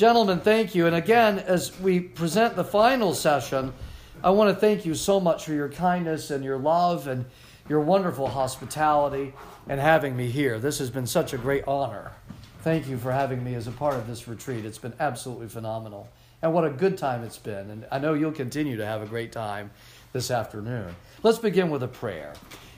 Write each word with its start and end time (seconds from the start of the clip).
Gentlemen, 0.00 0.40
thank 0.40 0.74
you. 0.74 0.86
And 0.86 0.96
again, 0.96 1.38
as 1.40 1.78
we 1.78 2.00
present 2.00 2.56
the 2.56 2.64
final 2.64 3.12
session, 3.12 3.74
I 4.24 4.30
want 4.30 4.48
to 4.48 4.58
thank 4.58 4.86
you 4.86 4.94
so 4.94 5.20
much 5.20 5.44
for 5.44 5.52
your 5.52 5.68
kindness 5.68 6.30
and 6.30 6.42
your 6.42 6.56
love 6.56 7.06
and 7.06 7.26
your 7.68 7.80
wonderful 7.80 8.26
hospitality 8.26 9.34
and 9.68 9.78
having 9.78 10.16
me 10.16 10.30
here. 10.30 10.58
This 10.58 10.78
has 10.78 10.88
been 10.88 11.06
such 11.06 11.34
a 11.34 11.36
great 11.36 11.64
honor. 11.68 12.12
Thank 12.62 12.88
you 12.88 12.96
for 12.96 13.12
having 13.12 13.44
me 13.44 13.54
as 13.54 13.66
a 13.66 13.72
part 13.72 13.96
of 13.96 14.06
this 14.06 14.26
retreat. 14.26 14.64
It's 14.64 14.78
been 14.78 14.94
absolutely 14.98 15.48
phenomenal. 15.48 16.08
And 16.40 16.54
what 16.54 16.64
a 16.64 16.70
good 16.70 16.96
time 16.96 17.22
it's 17.22 17.36
been. 17.36 17.68
And 17.68 17.86
I 17.92 17.98
know 17.98 18.14
you'll 18.14 18.32
continue 18.32 18.78
to 18.78 18.86
have 18.86 19.02
a 19.02 19.06
great 19.06 19.32
time 19.32 19.70
this 20.14 20.30
afternoon. 20.30 20.96
Let's 21.22 21.36
begin 21.36 21.68
with 21.68 21.82
a 21.82 21.88
prayer. 21.88 22.32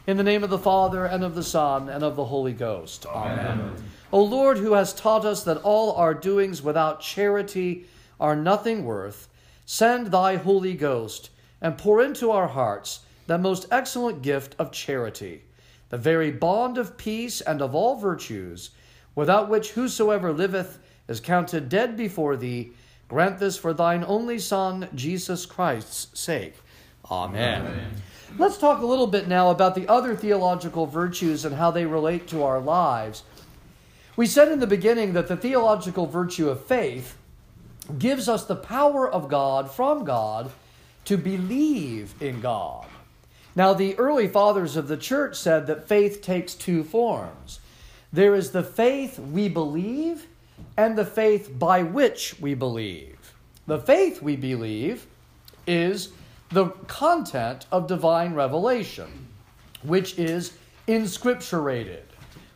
In 0.05 0.17
the 0.17 0.25
name 0.25 0.43
of 0.43 0.51
the 0.51 0.59
Father, 0.59 1.05
and 1.05 1.23
of 1.23 1.37
the 1.37 1.45
Son, 1.45 1.89
and 1.89 2.03
of 2.03 2.17
the 2.17 2.25
Holy 2.25 2.53
Ghost. 2.53 3.07
Amen. 3.07 3.39
Amen. 3.39 3.75
O 4.11 4.21
Lord, 4.21 4.59
who 4.59 4.73
has 4.73 4.93
taught 4.93 5.25
us 5.25 5.45
that 5.45 5.59
all 5.59 5.93
our 5.93 6.13
doings 6.13 6.61
without 6.61 7.01
charity 7.01 7.87
are 8.19 8.35
nothing 8.35 8.85
worth, 8.85 9.29
send 9.65 10.09
thy 10.09 10.35
Holy 10.37 10.75
Ghost 10.75 11.31
and 11.61 11.79
pour 11.79 12.03
into 12.03 12.33
our 12.33 12.49
hearts 12.49 13.01
that 13.29 13.41
most 13.41 13.69
excellent 13.71 14.23
gift 14.23 14.57
of 14.59 14.73
charity, 14.73 15.45
the 15.91 15.99
very 15.99 16.33
bond 16.33 16.79
of 16.79 16.99
peace 16.99 17.41
and 17.41 17.63
of 17.63 17.73
all 17.73 17.95
virtues, 17.95 18.71
without 19.15 19.49
which 19.49 19.71
whosoever 19.71 20.33
liveth 20.33 20.81
is 21.07 21.21
counted 21.21 21.69
dead 21.69 21.97
before 21.97 22.37
thee. 22.37 22.73
Grant 23.09 23.39
this 23.39 23.57
for 23.57 23.73
thine 23.73 24.05
only 24.09 24.41
Son, 24.41 24.89
Jesus 24.97 25.47
Christ's 25.47 26.19
sake. 26.19 26.57
Amen. 27.09 27.61
Amen. 27.61 28.03
Let's 28.39 28.57
talk 28.57 28.81
a 28.81 28.87
little 28.87 29.07
bit 29.07 29.29
now 29.29 29.51
about 29.51 29.75
the 29.75 29.87
other 29.89 30.17
theological 30.17 30.87
virtues 30.87 31.45
and 31.45 31.55
how 31.55 31.71
they 31.71 31.85
relate 31.85 32.27
to 32.29 32.43
our 32.43 32.61
lives. 32.61 33.25
We 34.17 34.27
said 34.27 34.51
in 34.51 34.59
the 34.59 34.67
beginning 34.67 35.13
that 35.13 35.29
the 35.29 35.37
theological 35.37 36.07
virtue 36.07 36.49
of 36.49 36.65
faith 36.65 37.17
gives 37.99 38.29
us 38.29 38.45
the 38.45 38.57
power 38.57 39.11
of 39.11 39.29
God 39.29 39.71
from 39.71 40.05
God 40.05 40.51
to 41.05 41.17
believe 41.19 42.15
in 42.23 42.41
God. 42.41 42.87
Now, 43.55 43.75
the 43.75 43.99
early 43.99 44.29
fathers 44.29 44.77
of 44.77 44.89
the 44.89 44.97
church 44.97 45.37
said 45.37 45.67
that 45.67 45.89
faith 45.89 46.23
takes 46.23 46.55
two 46.55 46.85
forms 46.85 47.61
there 48.13 48.35
is 48.35 48.51
the 48.51 48.63
faith 48.63 49.19
we 49.19 49.49
believe, 49.49 50.27
and 50.77 50.99
the 50.99 51.07
faith 51.07 51.51
by 51.59 51.83
which 51.83 52.39
we 52.41 52.53
believe. 52.53 53.35
The 53.67 53.79
faith 53.79 54.21
we 54.21 54.37
believe 54.37 55.07
is 55.67 56.11
the 56.53 56.67
content 56.87 57.65
of 57.73 57.87
divine 57.87 58.35
revelation, 58.35 59.29
which 59.83 60.19
is 60.19 60.53
inscripturated. 60.87 62.03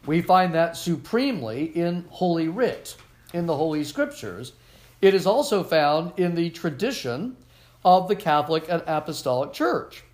We 0.05 0.21
find 0.21 0.55
that 0.55 0.77
supremely 0.77 1.65
in 1.65 2.05
Holy 2.11 2.49
Writ, 2.49 2.97
in 3.33 3.47
the 3.47 3.57
Holy 3.57 3.85
Scriptures. 3.85 4.53
It 5.01 5.15
is 5.15 5.27
also 5.27 5.65
found 5.65 6.13
in 6.19 6.35
the 6.35 6.51
tradition 6.51 7.37
of 7.85 8.07
the 8.09 8.17
Catholic 8.17 8.67
and 8.69 8.83
Apostolic 8.87 9.53
Church. 9.53 10.05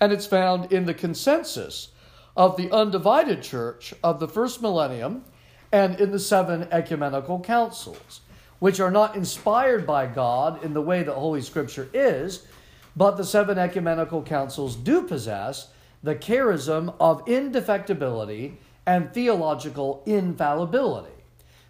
And 0.00 0.12
it's 0.12 0.26
found 0.26 0.72
in 0.72 0.84
the 0.84 0.94
consensus 0.94 1.88
of 2.36 2.56
the 2.56 2.70
undivided 2.70 3.42
church 3.42 3.94
of 4.02 4.20
the 4.20 4.28
first 4.28 4.62
millennium 4.62 5.24
and 5.72 6.00
in 6.00 6.12
the 6.12 6.18
seven 6.20 6.68
ecumenical 6.70 7.40
councils, 7.40 8.20
which 8.60 8.78
are 8.78 8.90
not 8.90 9.16
inspired 9.16 9.86
by 9.86 10.06
God 10.06 10.62
in 10.62 10.72
the 10.72 10.82
way 10.82 11.02
that 11.02 11.14
Holy 11.14 11.42
Scripture 11.42 11.88
is, 11.92 12.46
but 12.96 13.16
the 13.16 13.24
seven 13.24 13.58
ecumenical 13.58 14.22
councils 14.22 14.76
do 14.76 15.02
possess 15.02 15.68
the 16.02 16.14
charism 16.14 16.94
of 17.00 17.24
indefectibility 17.24 18.54
and 18.86 19.12
theological 19.12 20.02
infallibility. 20.06 21.10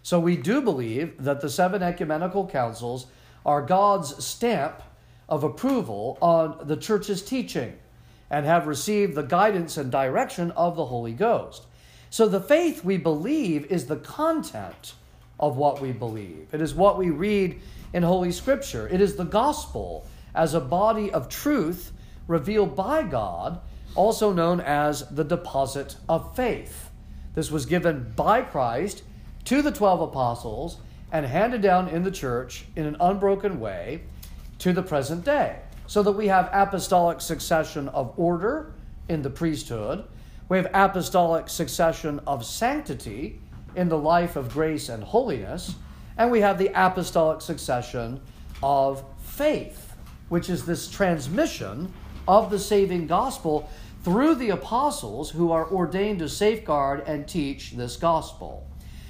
So 0.03 0.19
we 0.19 0.35
do 0.37 0.61
believe 0.61 1.23
that 1.23 1.41
the 1.41 1.49
seven 1.49 1.81
ecumenical 1.81 2.47
councils 2.47 3.07
are 3.45 3.61
God's 3.61 4.23
stamp 4.23 4.83
of 5.27 5.43
approval 5.43 6.17
on 6.21 6.67
the 6.67 6.77
church's 6.77 7.23
teaching 7.23 7.77
and 8.29 8.45
have 8.45 8.67
received 8.67 9.15
the 9.15 9.23
guidance 9.23 9.77
and 9.77 9.91
direction 9.91 10.51
of 10.51 10.75
the 10.75 10.85
Holy 10.85 11.13
Ghost. 11.13 11.65
So 12.09 12.27
the 12.27 12.41
faith 12.41 12.83
we 12.83 12.97
believe 12.97 13.65
is 13.71 13.87
the 13.87 13.97
content 13.97 14.93
of 15.39 15.57
what 15.57 15.81
we 15.81 15.91
believe. 15.91 16.47
It 16.51 16.61
is 16.61 16.73
what 16.73 16.97
we 16.97 17.09
read 17.09 17.59
in 17.93 18.03
Holy 18.03 18.31
Scripture. 18.31 18.87
It 18.87 19.01
is 19.01 19.15
the 19.15 19.25
gospel 19.25 20.05
as 20.35 20.53
a 20.53 20.59
body 20.59 21.11
of 21.11 21.29
truth 21.29 21.91
revealed 22.27 22.75
by 22.75 23.03
God, 23.03 23.59
also 23.95 24.33
known 24.33 24.59
as 24.59 25.07
the 25.09 25.23
deposit 25.23 25.95
of 26.09 26.35
faith. 26.35 26.89
This 27.33 27.51
was 27.51 27.65
given 27.65 28.13
by 28.15 28.41
Christ 28.41 29.03
to 29.45 29.61
the 29.61 29.71
12 29.71 30.01
apostles 30.01 30.77
and 31.11 31.25
handed 31.25 31.61
down 31.61 31.87
in 31.87 32.03
the 32.03 32.11
church 32.11 32.65
in 32.75 32.85
an 32.85 32.97
unbroken 32.99 33.59
way 33.59 34.01
to 34.59 34.73
the 34.73 34.83
present 34.83 35.23
day. 35.23 35.59
So 35.87 36.01
that 36.03 36.13
we 36.13 36.27
have 36.27 36.49
apostolic 36.51 37.21
succession 37.21 37.89
of 37.89 38.13
order 38.17 38.73
in 39.07 39.21
the 39.21 39.29
priesthood, 39.29 40.05
we 40.49 40.57
have 40.57 40.67
apostolic 40.73 41.49
succession 41.49 42.19
of 42.25 42.45
sanctity 42.45 43.39
in 43.75 43.89
the 43.89 43.97
life 43.97 44.35
of 44.35 44.51
grace 44.51 44.89
and 44.89 45.03
holiness, 45.03 45.75
and 46.17 46.31
we 46.31 46.41
have 46.41 46.57
the 46.57 46.71
apostolic 46.73 47.41
succession 47.41 48.21
of 48.63 49.03
faith, 49.21 49.84
which 50.29 50.49
is 50.49 50.65
this 50.65 50.89
transmission 50.89 51.91
of 52.27 52.49
the 52.49 52.59
saving 52.59 53.07
gospel 53.07 53.69
through 54.03 54.35
the 54.35 54.49
apostles 54.49 55.31
who 55.31 55.51
are 55.51 55.69
ordained 55.71 56.19
to 56.19 56.29
safeguard 56.29 57.03
and 57.07 57.27
teach 57.27 57.71
this 57.71 57.97
gospel. 57.97 58.67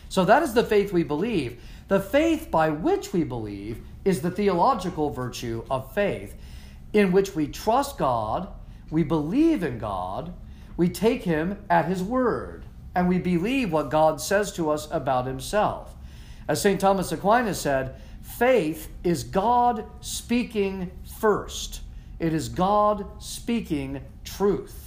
So 0.09 0.23
that 0.25 0.43
is 0.43 0.53
the 0.53 0.63
faith 0.63 0.93
we 0.93 1.03
believe. 1.03 1.61
The 1.87 1.99
faith 1.99 2.49
by 2.49 2.69
which 2.69 3.11
we 3.11 3.23
believe 3.23 3.81
is 4.05 4.21
the 4.21 4.31
theological 4.31 5.09
virtue 5.09 5.65
of 5.69 5.93
faith, 5.93 6.35
in 6.93 7.11
which 7.11 7.35
we 7.35 7.47
trust 7.47 7.97
God, 7.97 8.47
we 8.89 9.03
believe 9.03 9.63
in 9.63 9.79
God, 9.79 10.33
we 10.77 10.89
take 10.89 11.23
Him 11.23 11.57
at 11.69 11.85
His 11.85 12.01
word, 12.01 12.65
and 12.93 13.09
we 13.09 13.17
believe 13.17 13.71
what 13.71 13.89
God 13.89 14.21
says 14.21 14.53
to 14.53 14.69
us 14.69 14.87
about 14.91 15.25
Himself. 15.25 15.95
As 16.47 16.61
St. 16.61 16.79
Thomas 16.79 17.11
Aquinas 17.11 17.59
said, 17.59 17.95
faith 18.25 18.90
is 19.03 19.24
God 19.24 19.86
speaking 20.02 20.91
first, 21.19 21.81
it 22.19 22.34
is 22.34 22.50
God 22.50 23.08
speaking 23.22 24.02
truth. 24.24 24.81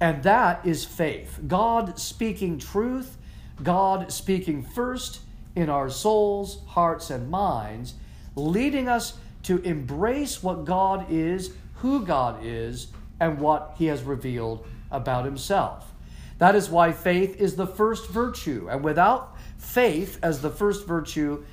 And 0.00 0.22
that 0.22 0.64
is 0.64 0.84
faith. 0.84 1.40
God 1.48 1.98
speaking 1.98 2.58
truth, 2.58 3.16
God 3.62 4.12
speaking 4.12 4.62
first 4.62 5.20
in 5.56 5.68
our 5.68 5.90
souls, 5.90 6.62
hearts, 6.66 7.10
and 7.10 7.28
minds 7.28 7.94
leading 8.36 8.88
us 8.88 9.18
to 9.42 9.58
embrace 9.62 10.40
what 10.42 10.64
God 10.64 11.06
is, 11.10 11.52
who 11.74 12.04
God 12.04 12.40
is, 12.44 12.88
and 13.18 13.40
what 13.40 13.74
He 13.76 13.86
has 13.86 14.02
revealed 14.02 14.64
about 14.90 15.24
Himself. 15.24 15.92
That 16.38 16.54
is 16.54 16.70
why 16.70 16.92
faith 16.92 17.36
is 17.40 17.56
the 17.56 17.66
first 17.66 18.08
virtue. 18.08 18.68
And 18.70 18.84
without 18.84 19.36
faith 19.58 20.18
as 20.22 20.40
the 20.40 20.50
first 20.50 20.86
virtue, 20.86 21.44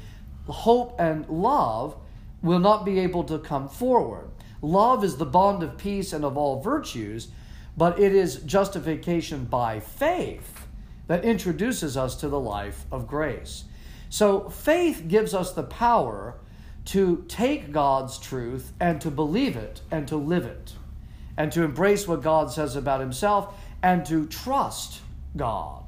hope 0.48 0.96
and 1.00 1.28
love 1.30 1.96
will 2.42 2.60
not 2.60 2.86
be 2.86 3.00
able 3.00 3.24
to 3.26 3.40
come 3.40 3.68
forward. 3.68 4.30
Love 4.62 5.04
is 5.04 5.18
the 5.18 5.26
bond 5.26 5.64
of 5.64 5.78
peace 5.78 6.14
and 6.14 6.24
of 6.24 6.38
all 6.38 6.62
virtues, 6.62 7.28
but 7.78 8.00
it 8.00 8.14
is 8.14 8.38
justification 8.38 9.46
by 9.46 9.80
faith 9.80 10.68
that 11.08 11.26
introduces 11.26 11.98
us 11.98 12.16
to 12.16 12.28
the 12.28 12.40
life 12.40 12.86
of 12.92 13.08
grace. 13.08 13.66
So 14.10 14.50
faith 14.50 15.06
gives 15.08 15.34
us 15.34 15.52
the 15.52 15.64
power 15.64 16.36
to 16.86 17.26
take 17.28 17.72
God's 17.72 18.18
truth 18.18 18.72
and 18.80 19.02
to 19.02 19.12
believe 19.12 19.56
it 19.56 19.82
and 19.92 20.08
to 20.08 20.16
live 20.16 20.46
it, 20.46 20.74
and 21.38 21.52
to 21.52 21.64
embrace 21.64 22.08
what 22.08 22.22
God 22.22 22.52
says 22.52 22.76
about 22.76 23.00
Himself 23.00 23.54
and 23.82 24.06
to 24.06 24.26
trust 24.28 25.02
God. 25.36 25.85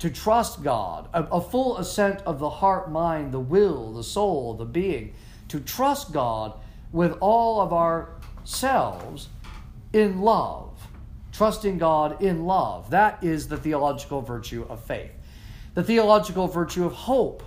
To 0.00 0.10
trust 0.10 0.62
God, 0.62 1.08
a, 1.14 1.24
a, 1.24 1.40
full 1.40 1.78
assent 1.78 2.20
of 2.26 2.38
the 2.38 2.50
heart, 2.50 2.90
mind, 2.90 3.32
the 3.32 3.40
will, 3.40 3.92
the 3.92 4.04
soul, 4.04 4.54
the 4.54 4.66
being, 4.66 5.14
to 5.48 5.58
trust 5.58 6.12
God 6.12 6.52
with 6.92 7.16
all 7.20 7.60
of 7.60 7.72
ourselves 7.72 9.28
in 9.92 10.20
love, 10.20 10.86
trusting 11.32 11.78
God 11.78 12.20
in 12.20 12.44
love. 12.44 12.90
That 12.90 13.24
is 13.24 13.48
the 13.48 13.56
theological 13.56 14.20
virtue 14.20 14.66
of 14.68 14.84
faith. 14.84 15.12
The 15.74 15.82
theological 15.82 16.46
virtue 16.46 16.84
of 16.84 16.92
hope 16.92 17.42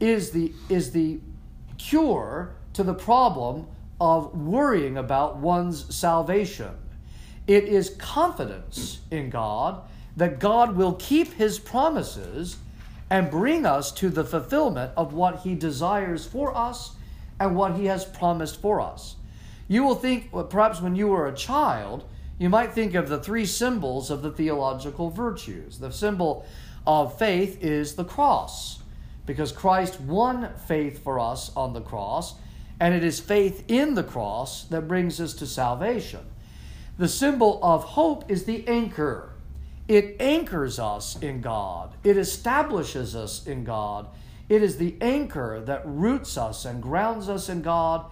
is 0.00 0.30
the, 0.30 0.52
is 0.68 0.92
the 0.92 1.20
cure 1.78 2.54
to 2.74 2.82
the 2.82 2.94
problem 2.94 3.66
of 4.00 4.34
worrying 4.34 4.96
about 4.96 5.36
one's 5.36 5.94
salvation. 5.94 6.74
It 7.46 7.64
is 7.64 7.90
confidence 7.90 9.00
in 9.10 9.30
God 9.30 9.82
that 10.16 10.38
God 10.38 10.76
will 10.76 10.94
keep 10.94 11.34
his 11.34 11.58
promises 11.58 12.56
and 13.08 13.30
bring 13.30 13.66
us 13.66 13.92
to 13.92 14.08
the 14.08 14.24
fulfillment 14.24 14.92
of 14.96 15.12
what 15.12 15.40
he 15.40 15.54
desires 15.54 16.26
for 16.26 16.56
us 16.56 16.92
and 17.38 17.56
what 17.56 17.74
he 17.74 17.86
has 17.86 18.04
promised 18.04 18.60
for 18.60 18.80
us. 18.80 19.16
You 19.68 19.84
will 19.84 19.94
think, 19.94 20.30
perhaps 20.50 20.80
when 20.80 20.96
you 20.96 21.08
were 21.08 21.26
a 21.26 21.34
child, 21.34 22.04
you 22.38 22.48
might 22.48 22.72
think 22.72 22.94
of 22.94 23.08
the 23.08 23.18
three 23.18 23.46
symbols 23.46 24.10
of 24.10 24.22
the 24.22 24.30
theological 24.30 25.10
virtues. 25.10 25.78
The 25.78 25.92
symbol 25.92 26.46
of 26.86 27.18
faith 27.18 27.62
is 27.62 27.94
the 27.94 28.04
cross 28.04 28.80
because 29.26 29.52
Christ 29.52 30.00
won 30.00 30.52
faith 30.66 31.02
for 31.02 31.20
us 31.20 31.54
on 31.56 31.72
the 31.72 31.80
cross, 31.80 32.34
and 32.80 32.94
it 32.94 33.04
is 33.04 33.20
faith 33.20 33.64
in 33.68 33.94
the 33.94 34.02
cross 34.02 34.64
that 34.64 34.88
brings 34.88 35.20
us 35.20 35.34
to 35.34 35.46
salvation. 35.46 36.20
The 36.98 37.08
symbol 37.08 37.60
of 37.62 37.84
hope 37.84 38.30
is 38.30 38.44
the 38.44 38.66
anchor. 38.66 39.31
It 39.88 40.16
anchors 40.20 40.78
us 40.78 41.18
in 41.20 41.40
God, 41.40 41.94
it 42.04 42.16
establishes 42.16 43.14
us 43.16 43.46
in 43.46 43.64
God. 43.64 44.08
It 44.48 44.62
is 44.62 44.76
the 44.76 44.96
anchor 45.00 45.62
that 45.64 45.82
roots 45.86 46.36
us 46.36 46.66
and 46.66 46.82
grounds 46.82 47.30
us 47.30 47.48
in 47.48 47.62
God 47.62 48.04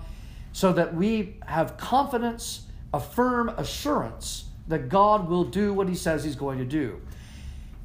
so 0.52 0.72
that 0.72 0.94
we 0.94 1.36
have 1.46 1.76
confidence, 1.76 2.62
a 2.94 3.00
firm 3.00 3.50
assurance 3.50 4.46
that 4.68 4.88
God 4.88 5.28
will 5.28 5.44
do 5.44 5.74
what 5.74 5.88
He 5.88 5.94
says 5.94 6.24
He's 6.24 6.36
going 6.36 6.58
to 6.58 6.64
do. 6.64 7.00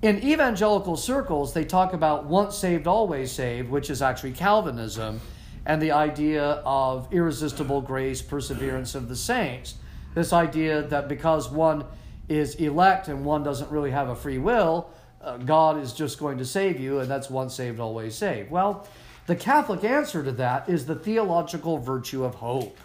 In 0.02 0.24
evangelical 0.24 0.96
circles, 0.96 1.54
they 1.54 1.66
talk 1.66 1.94
about 1.94 2.26
once 2.26 2.56
saved, 2.56 2.88
always 2.88 3.32
saved, 3.32 3.70
which 3.70 3.90
is 3.90 4.02
actually 4.02 4.34
Calvinism, 4.34 5.20
and 5.66 5.82
the 5.82 5.92
idea 5.92 6.62
of 6.64 7.12
irresistible 7.12 7.82
grace, 7.82 8.22
perseverance 8.22 8.94
of 8.94 9.10
the 9.10 9.16
saints. 9.16 9.76
This 10.14 10.32
idea 10.32 10.84
that 10.84 11.10
because 11.10 11.50
one 11.50 11.86
is 12.28 12.56
elect 12.56 13.08
and 13.08 13.24
one 13.24 13.44
doesn't 13.44 13.72
really 13.72 13.92
have 13.92 14.10
a 14.10 14.16
free 14.16 14.38
will, 14.38 14.90
uh, 15.22 15.38
God 15.38 15.80
is 15.80 15.94
just 15.94 16.20
going 16.20 16.38
to 16.38 16.46
save 16.46 16.80
you, 16.80 17.00
and 17.00 17.10
that's 17.10 17.30
once 17.30 17.56
saved, 17.56 17.80
always 17.80 18.16
saved. 18.16 18.52
Well, 18.52 18.88
the 19.26 19.36
Catholic 19.36 19.84
answer 19.84 20.24
to 20.24 20.32
that 20.34 20.70
is 20.70 20.86
the 20.86 20.96
theological 20.96 21.80
virtue 21.80 22.24
of 22.24 22.36
hope. 22.36 22.78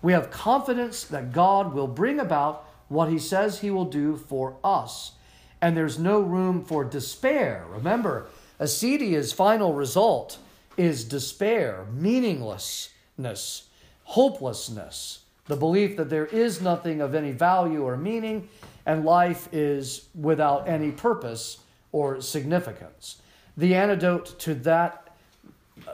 We 0.00 0.12
have 0.12 0.30
confidence 0.30 1.04
that 1.04 1.32
God 1.32 1.74
will 1.74 1.86
bring 1.86 2.18
about 2.18 2.66
what 2.88 3.10
he 3.10 3.18
says 3.18 3.60
he 3.60 3.70
will 3.70 3.84
do 3.84 4.16
for 4.16 4.56
us. 4.64 5.12
And 5.60 5.76
there's 5.76 5.98
no 5.98 6.20
room 6.20 6.64
for 6.64 6.84
despair. 6.84 7.64
Remember, 7.68 8.26
Acedia's 8.58 9.32
final 9.32 9.74
result 9.74 10.38
is 10.76 11.04
despair, 11.04 11.86
meaninglessness, 11.92 13.64
hopelessness, 14.04 15.20
the 15.46 15.56
belief 15.56 15.96
that 15.96 16.10
there 16.10 16.26
is 16.26 16.60
nothing 16.60 17.00
of 17.00 17.14
any 17.14 17.32
value 17.32 17.82
or 17.82 17.96
meaning, 17.96 18.48
and 18.84 19.04
life 19.04 19.48
is 19.52 20.08
without 20.14 20.68
any 20.68 20.90
purpose 20.90 21.58
or 21.92 22.20
significance. 22.20 23.20
The 23.56 23.74
antidote 23.74 24.38
to 24.40 24.54
that 24.54 25.14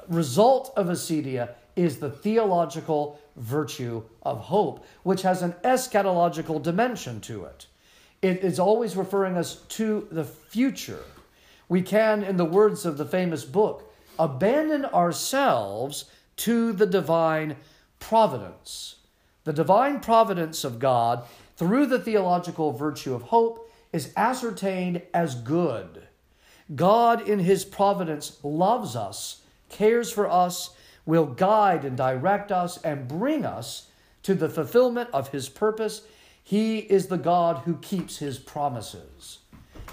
result 0.09 0.73
of 0.77 0.87
acedia 0.87 1.51
is 1.77 1.99
the 1.99 2.11
theological 2.11 3.19
virtue 3.37 4.03
of 4.23 4.39
hope, 4.41 4.85
which 5.03 5.23
has 5.23 5.43
an 5.43 5.53
eschatological 5.65 6.63
dimension 6.63 7.21
to 7.23 7.45
it. 7.45 7.67
It 8.21 8.45
is 8.45 8.59
always 8.59 8.97
referring 8.97 9.37
us 9.37 9.57
to 9.71 10.07
the 10.11 10.25
future. 10.25 11.03
We 11.69 11.83
can, 11.83 12.23
in 12.23 12.37
the 12.37 12.45
words 12.45 12.85
of 12.85 12.99
the 12.99 13.07
famous 13.07 13.45
book, 13.45 13.93
abandon 14.19 14.85
ourselves 14.85 16.05
to 16.37 16.73
the 16.73 16.87
divine 16.87 17.57
providence. 17.99 18.97
The 19.45 19.53
divine 19.53 20.01
providence 20.01 20.65
of 20.65 20.79
God, 20.79 21.25
through 21.57 21.87
the 21.87 21.99
theological 21.99 22.73
virtue 22.73 23.15
of 23.15 23.23
hope, 23.23 23.71
is 23.93 24.13
ascertained 24.17 25.03
as 25.13 25.35
good. 25.35 26.03
God, 26.75 27.29
in 27.29 27.41
his 27.41 27.65
providence, 27.65 28.39
loves 28.43 28.97
us, 28.97 29.43
cares 29.69 30.11
for 30.11 30.31
us, 30.31 30.75
will 31.05 31.27
guide 31.27 31.85
and 31.85 31.97
direct 31.97 32.53
us 32.53 32.79
and 32.79 33.09
bring 33.09 33.45
us 33.45 33.89
to 34.23 34.35
the 34.35 34.49
fulfillment 34.49 35.11
of 35.13 35.29
his 35.31 35.49
purpose. 35.49 36.03
He 36.43 36.79
is 36.79 37.09
the 37.09 37.19
God 37.19 37.59
who 37.65 37.77
keeps 37.77 38.19
his 38.19 38.39
promises. 38.39 39.41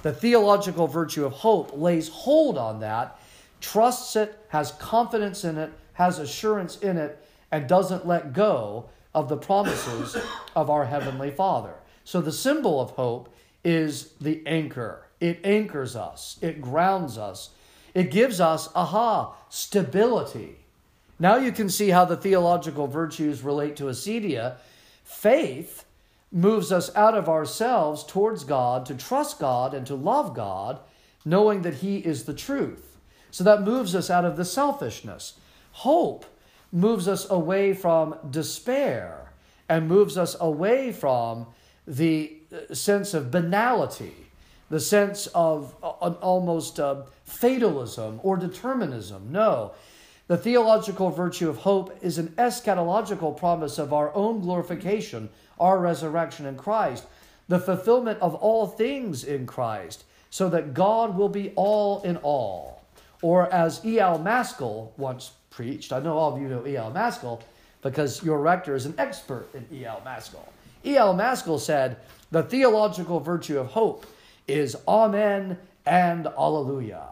The 0.04 0.14
theological 0.14 0.88
virtue 0.88 1.26
of 1.26 1.34
hope 1.34 1.72
lays 1.74 2.08
hold 2.08 2.58
on 2.58 2.80
that, 2.82 3.20
trusts 3.60 4.16
it, 4.16 4.40
has 4.50 4.72
confidence 4.74 5.44
in 5.44 5.58
it, 5.58 5.72
has 5.94 6.20
assurance 6.20 6.78
in 6.78 6.98
it, 6.98 7.22
and 7.52 7.68
doesn't 7.68 8.08
let 8.08 8.32
go 8.32 8.90
of 9.14 9.30
the 9.30 9.38
promises 9.38 10.18
of 10.56 10.70
our 10.70 10.86
Heavenly 10.86 11.32
Father. 11.32 11.74
So 12.04 12.22
the 12.22 12.32
symbol 12.32 12.80
of 12.80 12.92
hope 12.92 13.34
is 13.64 14.14
the 14.22 14.42
anchor. 14.46 15.08
It 15.20 15.40
anchors 15.44 15.96
us, 15.96 16.38
it 16.42 16.62
grounds 16.62 17.18
us, 17.18 17.50
it 17.94 18.12
gives 18.12 18.40
us, 18.40 18.70
aha, 18.74 19.36
stability. 19.50 20.60
Now 21.20 21.36
you 21.36 21.52
can 21.52 21.70
see 21.70 21.90
how 21.90 22.06
the 22.06 22.16
theological 22.16 22.88
virtues 22.88 23.44
relate 23.44 23.76
to 23.78 23.86
acedia. 23.86 24.56
Faith 25.04 25.84
moves 26.32 26.72
us 26.72 26.96
out 26.96 27.16
of 27.16 27.28
ourselves 27.28 28.04
towards 28.04 28.44
God 28.44 28.86
to 28.86 28.96
trust 28.96 29.40
God 29.40 29.74
and 29.74 29.86
to 29.88 29.96
love 29.96 30.34
God, 30.34 30.80
knowing 31.26 31.64
that 31.64 31.76
He 31.76 31.98
is 31.98 32.24
the 32.24 32.34
truth. 32.34 32.98
So 33.32 33.44
that 33.44 33.64
moves 33.64 33.94
us 33.96 34.10
out 34.10 34.26
of 34.26 34.38
the 34.38 34.46
selfishness. 34.46 35.34
Hope 35.72 36.26
moves 36.72 37.08
us 37.08 37.30
away 37.30 37.74
from 37.74 38.16
despair 38.30 39.32
and 39.68 39.88
moves 39.88 40.18
us 40.18 40.36
away 40.40 40.92
from 40.92 41.48
the 41.88 42.34
uh, 42.52 42.74
sense 42.74 43.14
of 43.14 43.32
banality, 43.32 44.14
the 44.70 44.80
sense 44.80 45.28
of 45.28 45.76
an 46.02 46.14
almost 46.16 46.80
uh, 46.80 47.04
fatalism 47.24 48.20
or 48.24 48.38
determinism. 48.38 49.32
No. 49.32 49.72
The 50.28 50.38
theological 50.38 51.10
virtue 51.10 51.50
of 51.50 51.58
hope 51.58 51.98
is 52.04 52.20
an 52.20 52.30
eschatological 52.38 53.36
promise 53.36 53.80
of 53.80 53.94
our 53.94 54.14
own 54.14 54.42
glorification, 54.42 55.30
our 55.60 55.80
resurrection 55.80 56.46
in 56.46 56.56
Christ, 56.56 57.06
the 57.48 57.60
fulfillment 57.60 58.20
of 58.22 58.36
all 58.36 58.68
things 58.68 59.24
in 59.24 59.48
Christ, 59.48 60.04
so 60.30 60.48
that 60.50 60.76
God 60.76 61.18
will 61.18 61.30
be 61.30 61.52
all 61.56 62.04
in 62.04 62.18
all. 62.18 62.79
Or 63.22 63.52
as 63.54 63.84
E.L. 63.86 64.20
Mascall 64.20 64.92
once 64.98 65.32
preached, 65.50 65.92
I 65.92 66.00
know 66.00 66.18
all 66.18 66.36
of 66.36 66.42
you 66.42 66.48
know 66.48 66.66
E.L. 66.66 66.92
Mascall 66.92 67.42
because 67.82 68.24
your 68.24 68.40
rector 68.40 68.76
is 68.76 68.86
an 68.86 68.96
expert 68.98 69.48
in 69.54 69.66
E.L. 69.72 70.02
Mascall. 70.06 70.48
E.L. 70.86 71.14
Mascall 71.16 71.60
said, 71.60 71.98
The 72.32 72.44
theological 72.44 73.20
virtue 73.20 73.60
of 73.60 73.68
hope 73.68 74.06
is 74.48 74.76
Amen 74.88 75.58
and 75.86 76.28
Alleluia. 76.28 77.04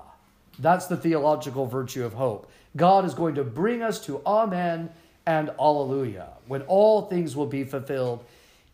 That's 0.60 0.88
the 0.88 0.98
theological 0.98 1.66
virtue 1.66 2.06
of 2.06 2.14
hope. 2.14 2.50
God 2.76 3.06
is 3.06 3.14
going 3.14 3.36
to 3.36 3.44
bring 3.44 3.82
us 3.82 4.04
to 4.06 4.22
Amen 4.26 4.90
and 5.26 5.50
Alleluia, 5.60 6.30
when 6.48 6.62
all 6.64 7.04
things 7.04 7.36
will 7.36 7.46
be 7.46 7.64
fulfilled 7.64 8.24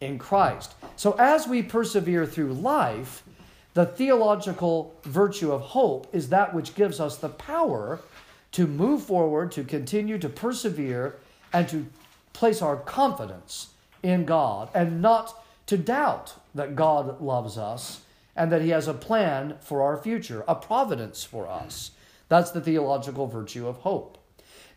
in 0.02 0.20
Christ. 0.20 0.76
So, 0.96 1.14
as 1.14 1.48
we 1.48 1.64
persevere 1.64 2.26
through 2.26 2.54
life, 2.54 3.24
the 3.74 3.86
theological 3.86 4.96
virtue 5.04 5.52
of 5.52 5.62
hope 5.62 6.08
is 6.14 6.30
that 6.30 6.54
which 6.54 6.76
gives 6.76 7.00
us 7.00 7.18
the 7.18 7.30
power 7.30 8.00
to 8.52 8.68
move 8.68 9.04
forward, 9.04 9.52
to 9.54 9.64
continue 9.64 10.20
to 10.20 10.30
persevere, 10.30 11.18
and 11.52 11.68
to 11.70 11.88
place 12.34 12.62
our 12.62 12.78
confidence 12.78 13.70
in 14.04 14.26
God, 14.26 14.70
and 14.74 15.02
not 15.02 15.44
to 15.68 15.78
doubt 15.78 16.36
that 16.54 16.76
God 16.76 17.22
loves 17.22 17.58
us 17.58 18.02
and 18.36 18.52
that 18.52 18.62
He 18.62 18.70
has 18.70 18.88
a 18.88 18.94
plan 18.94 19.56
for 19.60 19.82
our 19.82 19.98
future, 19.98 20.44
a 20.48 20.56
providence 20.56 21.24
for 21.24 21.48
us. 21.48 21.92
That's 22.30 22.52
the 22.52 22.62
theological 22.62 23.28
virtue 23.28 23.68
of 23.68 23.78
hope. 23.78 24.18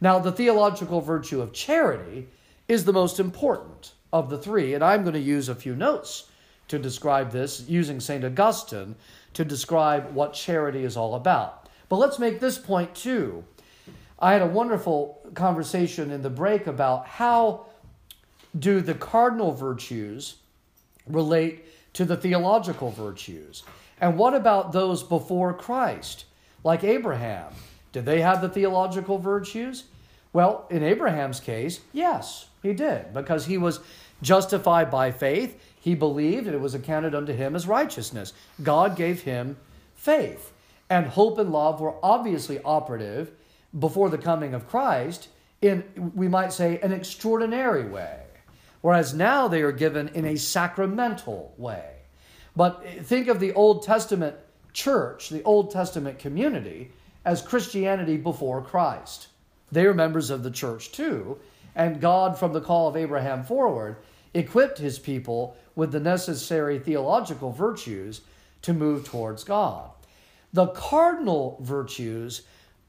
Now, 0.01 0.19
the 0.19 0.33
theological 0.33 1.01
virtue 1.01 1.41
of 1.41 1.53
charity 1.53 2.29
is 2.69 2.85
the 2.85 2.93
most 2.93 3.19
important 3.19 3.93
of 4.13 4.29
the 4.29 4.39
three, 4.39 4.75
and 4.75 4.85
I'm 4.85 5.03
going 5.03 5.15
to 5.15 5.21
use 5.21 5.49
a 5.49 5.55
few 5.55 5.75
notes 5.75 6.31
to 6.69 6.79
describe 6.79 7.31
this 7.31 7.65
using 7.69 8.01
St. 8.01 8.25
Augustine 8.25 8.97
to 9.35 9.45
describe 9.45 10.13
what 10.13 10.33
charity 10.33 10.85
is 10.85 10.97
all 10.97 11.15
about. 11.15 11.69
But 11.89 11.97
let's 11.97 12.19
make 12.19 12.41
this 12.41 12.59
point 12.59 12.95
too. 12.95 13.45
I 14.19 14.33
had 14.33 14.43
a 14.43 14.47
wonderful 14.47 15.21
conversation 15.35 16.11
in 16.11 16.23
the 16.23 16.31
break 16.31 16.67
about 16.67 17.07
how 17.07 17.67
do 18.59 18.81
the 18.81 18.95
cardinal 18.95 19.53
virtues 19.53 20.37
relate 21.07 21.65
to 21.93 22.05
the 22.05 22.17
theological 22.17 22.91
virtues? 22.91 23.63
And 24.01 24.19
what 24.19 24.35
about 24.35 24.73
those 24.73 25.03
before 25.03 25.55
Christ? 25.55 26.25
like 26.67 26.83
Abraham. 26.83 27.53
Did 27.93 28.05
they 28.05 28.21
have 28.21 28.43
the 28.43 28.49
theological 28.49 29.19
virtues? 29.19 29.85
Well, 30.33 30.67
in 30.69 30.83
Abraham's 30.83 31.39
case, 31.39 31.81
yes, 31.93 32.49
he 32.61 32.73
did, 32.75 33.15
because 33.15 33.47
he 33.47 33.57
was 33.57 33.79
justified 34.21 34.91
by 34.91 35.13
faith. 35.13 35.63
He 35.87 35.95
believed, 35.95 36.47
and 36.47 36.55
it 36.57 36.61
was 36.61 36.75
accounted 36.75 37.15
unto 37.15 37.33
him 37.33 37.55
as 37.55 37.69
righteousness. 37.69 38.33
God 38.61 38.97
gave 38.97 39.21
him 39.21 39.57
faith. 39.95 40.53
And 40.91 41.07
hope 41.07 41.39
and 41.39 41.53
love 41.53 41.81
were 41.81 41.95
obviously 42.03 42.61
operative 42.65 43.31
before 43.79 44.11
the 44.11 44.19
coming 44.19 44.53
of 44.53 44.67
Christ 44.67 45.29
in, 45.63 45.85
we 46.13 46.27
might 46.27 46.53
say, 46.53 46.81
an 46.81 46.91
extraordinary 46.91 47.89
way. 47.89 48.19
Whereas 48.81 49.15
now 49.15 49.47
they 49.47 49.63
are 49.63 49.71
given 49.71 50.09
in 50.09 50.25
a 50.25 50.35
sacramental 50.35 51.55
way. 51.57 51.99
But 52.57 52.85
think 53.03 53.29
of 53.29 53.39
the 53.39 53.53
Old 53.53 53.85
Testament 53.85 54.35
church, 54.73 55.29
the 55.29 55.45
Old 55.45 55.71
Testament 55.71 56.19
community, 56.19 56.91
as 57.25 57.41
Christianity 57.41 58.17
before 58.17 58.61
Christ. 58.61 59.29
They 59.71 59.87
are 59.87 59.95
members 59.95 60.31
of 60.31 60.43
the 60.43 60.51
church 60.51 60.91
too, 60.91 61.39
and 61.77 62.01
God, 62.01 62.37
from 62.37 62.53
the 62.53 62.61
call 62.61 62.89
of 62.89 62.97
Abraham 62.97 63.45
forward, 63.45 63.99
equipped 64.35 64.79
his 64.79 64.99
people 64.99 65.57
with 65.77 65.93
the 65.93 66.01
necessary 66.01 66.81
theological 66.81 67.53
virtues 67.53 68.23
to 68.63 68.73
move 68.73 69.05
towards 69.05 69.45
God. 69.45 69.91
The 70.53 70.67
cardinal 70.69 71.59
virtues 71.61 72.43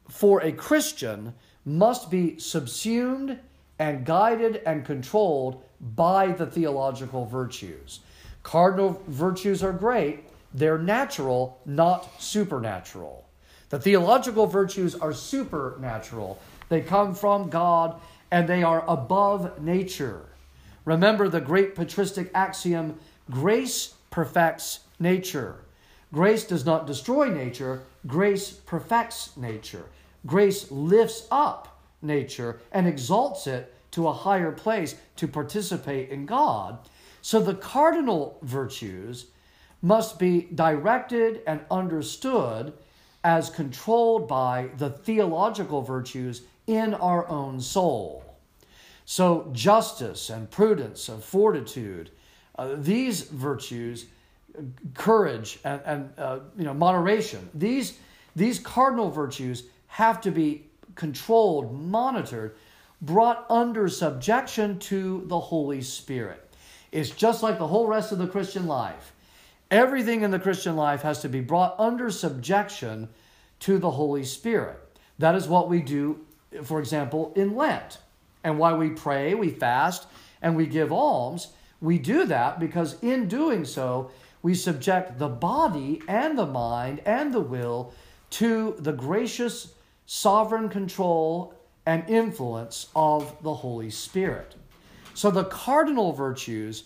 for 0.10 0.42
a 0.42 0.52
Christian 0.52 1.34
must 1.66 2.10
be 2.10 2.40
subsumed 2.40 3.38
and 3.78 4.06
guided 4.06 4.62
and 4.66 4.86
controlled 4.86 5.64
by 5.96 6.32
the 6.32 6.46
theological 6.46 7.26
virtues. 7.26 8.00
Cardinal 8.42 9.02
virtues 9.08 9.62
are 9.62 9.74
great, 9.74 10.24
they're 10.54 10.78
natural, 10.78 11.60
not 11.66 12.10
supernatural. 12.22 13.26
The 13.70 13.80
theological 13.80 14.48
virtues 14.48 14.96
are 14.96 15.14
supernatural, 15.14 16.40
they 16.70 16.82
come 16.82 17.14
from 17.14 17.50
God 17.50 18.00
and 18.32 18.48
they 18.48 18.64
are 18.64 18.84
above 18.88 19.62
nature. 19.62 20.22
Remember 20.88 21.28
the 21.28 21.42
great 21.42 21.76
patristic 21.76 22.32
axiom 22.34 22.98
grace 23.30 23.96
perfects 24.10 24.80
nature. 25.02 25.58
Grace 26.14 26.46
does 26.46 26.66
not 26.66 26.88
destroy 26.88 27.28
nature, 27.28 27.82
grace 28.08 28.52
perfects 28.52 29.36
nature. 29.36 29.84
Grace 30.26 30.72
lifts 30.72 31.28
up 31.30 31.78
nature 32.02 32.62
and 32.72 32.88
exalts 32.88 33.48
it 33.48 33.74
to 33.92 34.08
a 34.08 34.14
higher 34.14 34.54
place 34.54 34.96
to 35.18 35.28
participate 35.28 36.10
in 36.10 36.26
God. 36.26 36.80
So 37.22 37.42
the 37.42 37.56
cardinal 37.56 38.40
virtues 38.42 39.26
must 39.82 40.18
be 40.18 40.48
directed 40.56 41.42
and 41.46 41.60
understood 41.70 42.72
as 43.26 43.50
controlled 43.50 44.30
by 44.30 44.70
the 44.78 44.92
theological 44.92 45.82
virtues 45.82 46.44
in 46.66 46.94
our 46.94 47.28
own 47.28 47.60
soul. 47.60 48.24
So, 49.10 49.50
justice 49.54 50.30
and 50.30 50.52
prudence 50.52 51.08
and 51.08 51.24
fortitude, 51.24 52.12
uh, 52.58 52.76
these 52.76 53.22
virtues, 53.22 54.06
courage 54.96 55.60
and, 55.64 55.82
and 55.86 56.14
uh, 56.18 56.40
you 56.58 56.66
know, 56.66 56.74
moderation, 56.74 57.50
these, 57.54 57.98
these 58.36 58.60
cardinal 58.60 59.10
virtues 59.10 59.64
have 59.88 60.20
to 60.20 60.30
be 60.30 60.66
controlled, 60.96 61.74
monitored, 61.74 62.58
brought 63.02 63.46
under 63.50 63.88
subjection 63.88 64.78
to 64.80 65.24
the 65.28 65.40
Holy 65.40 65.82
Spirit. 65.82 66.44
It's 66.92 67.10
just 67.10 67.42
like 67.42 67.60
the 67.60 67.68
whole 67.68 67.88
rest 67.88 68.12
of 68.12 68.18
the 68.18 68.28
Christian 68.28 68.68
life. 68.68 69.14
Everything 69.72 70.24
in 70.24 70.32
the 70.32 70.40
Christian 70.40 70.76
life 70.76 71.04
has 71.04 71.22
to 71.22 71.30
be 71.30 71.40
brought 71.40 71.80
under 71.80 72.12
subjection 72.12 73.08
to 73.62 73.78
the 73.78 73.92
Holy 73.92 74.26
Spirit. 74.26 74.78
That 75.18 75.36
is 75.36 75.48
what 75.48 75.70
we 75.70 75.82
do, 75.82 76.26
for 76.64 76.82
example, 76.82 77.32
in 77.38 77.56
Lent. 77.56 78.00
And 78.48 78.58
why 78.58 78.76
we 78.76 78.92
pray, 78.92 79.34
we 79.34 79.50
fast, 79.50 80.08
and 80.42 80.56
we 80.56 80.68
give 80.68 80.94
alms. 80.94 81.50
We 81.82 82.00
do 82.00 82.26
that 82.28 82.62
because 82.62 82.96
in 83.04 83.28
doing 83.28 83.66
so, 83.66 84.10
we 84.42 84.54
subject 84.54 85.20
the 85.20 85.28
body 85.28 86.02
and 86.08 86.38
the 86.38 86.46
mind 86.46 87.02
and 87.06 87.34
the 87.34 87.42
will 87.42 87.94
to 88.30 88.78
the 88.80 88.94
gracious 88.94 89.74
sovereign 90.06 90.70
control 90.70 91.56
and 91.86 92.10
influence 92.10 92.88
of 92.96 93.36
the 93.44 93.54
Holy 93.54 93.90
Spirit. 93.90 94.56
So 95.14 95.30
the 95.30 95.44
cardinal 95.44 96.14
virtues, 96.14 96.86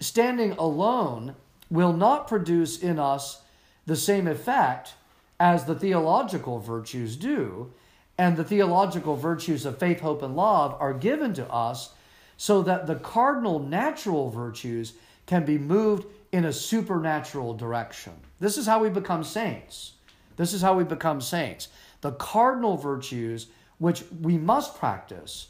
standing 0.00 0.52
alone, 0.52 1.34
will 1.68 1.92
not 1.92 2.26
produce 2.26 2.78
in 2.78 2.98
us 2.98 3.42
the 3.84 3.96
same 3.96 4.26
effect 4.26 4.94
as 5.38 5.66
the 5.66 5.74
theological 5.74 6.58
virtues 6.58 7.16
do. 7.16 7.70
And 8.18 8.36
the 8.36 8.44
theological 8.44 9.16
virtues 9.16 9.64
of 9.64 9.78
faith, 9.78 10.00
hope, 10.00 10.22
and 10.22 10.36
love 10.36 10.76
are 10.78 10.94
given 10.94 11.34
to 11.34 11.50
us 11.50 11.94
so 12.36 12.62
that 12.62 12.86
the 12.86 12.96
cardinal 12.96 13.58
natural 13.58 14.30
virtues 14.30 14.94
can 15.26 15.44
be 15.44 15.58
moved 15.58 16.06
in 16.32 16.44
a 16.44 16.52
supernatural 16.52 17.54
direction. 17.54 18.12
This 18.40 18.58
is 18.58 18.66
how 18.66 18.80
we 18.80 18.88
become 18.88 19.22
saints. 19.22 19.92
This 20.36 20.52
is 20.52 20.62
how 20.62 20.76
we 20.76 20.84
become 20.84 21.20
saints. 21.20 21.68
The 22.00 22.12
cardinal 22.12 22.76
virtues, 22.76 23.46
which 23.78 24.02
we 24.20 24.38
must 24.38 24.76
practice, 24.78 25.48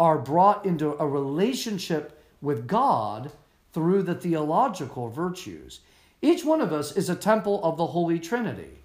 are 0.00 0.18
brought 0.18 0.66
into 0.66 0.96
a 0.98 1.06
relationship 1.06 2.22
with 2.40 2.66
God 2.66 3.30
through 3.72 4.02
the 4.02 4.14
theological 4.14 5.08
virtues. 5.08 5.80
Each 6.20 6.44
one 6.44 6.60
of 6.60 6.72
us 6.72 6.96
is 6.96 7.08
a 7.08 7.14
temple 7.14 7.62
of 7.62 7.76
the 7.76 7.86
Holy 7.86 8.18
Trinity, 8.18 8.78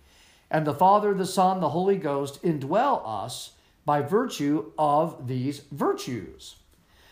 and 0.51 0.65
the 0.65 0.73
Father, 0.73 1.13
the 1.13 1.25
Son, 1.25 1.59
the 1.59 1.69
Holy 1.69 1.97
Ghost 1.97 2.41
indwell 2.43 3.01
us 3.05 3.51
by 3.85 4.01
virtue 4.01 4.71
of 4.77 5.27
these 5.27 5.59
virtues. 5.71 6.55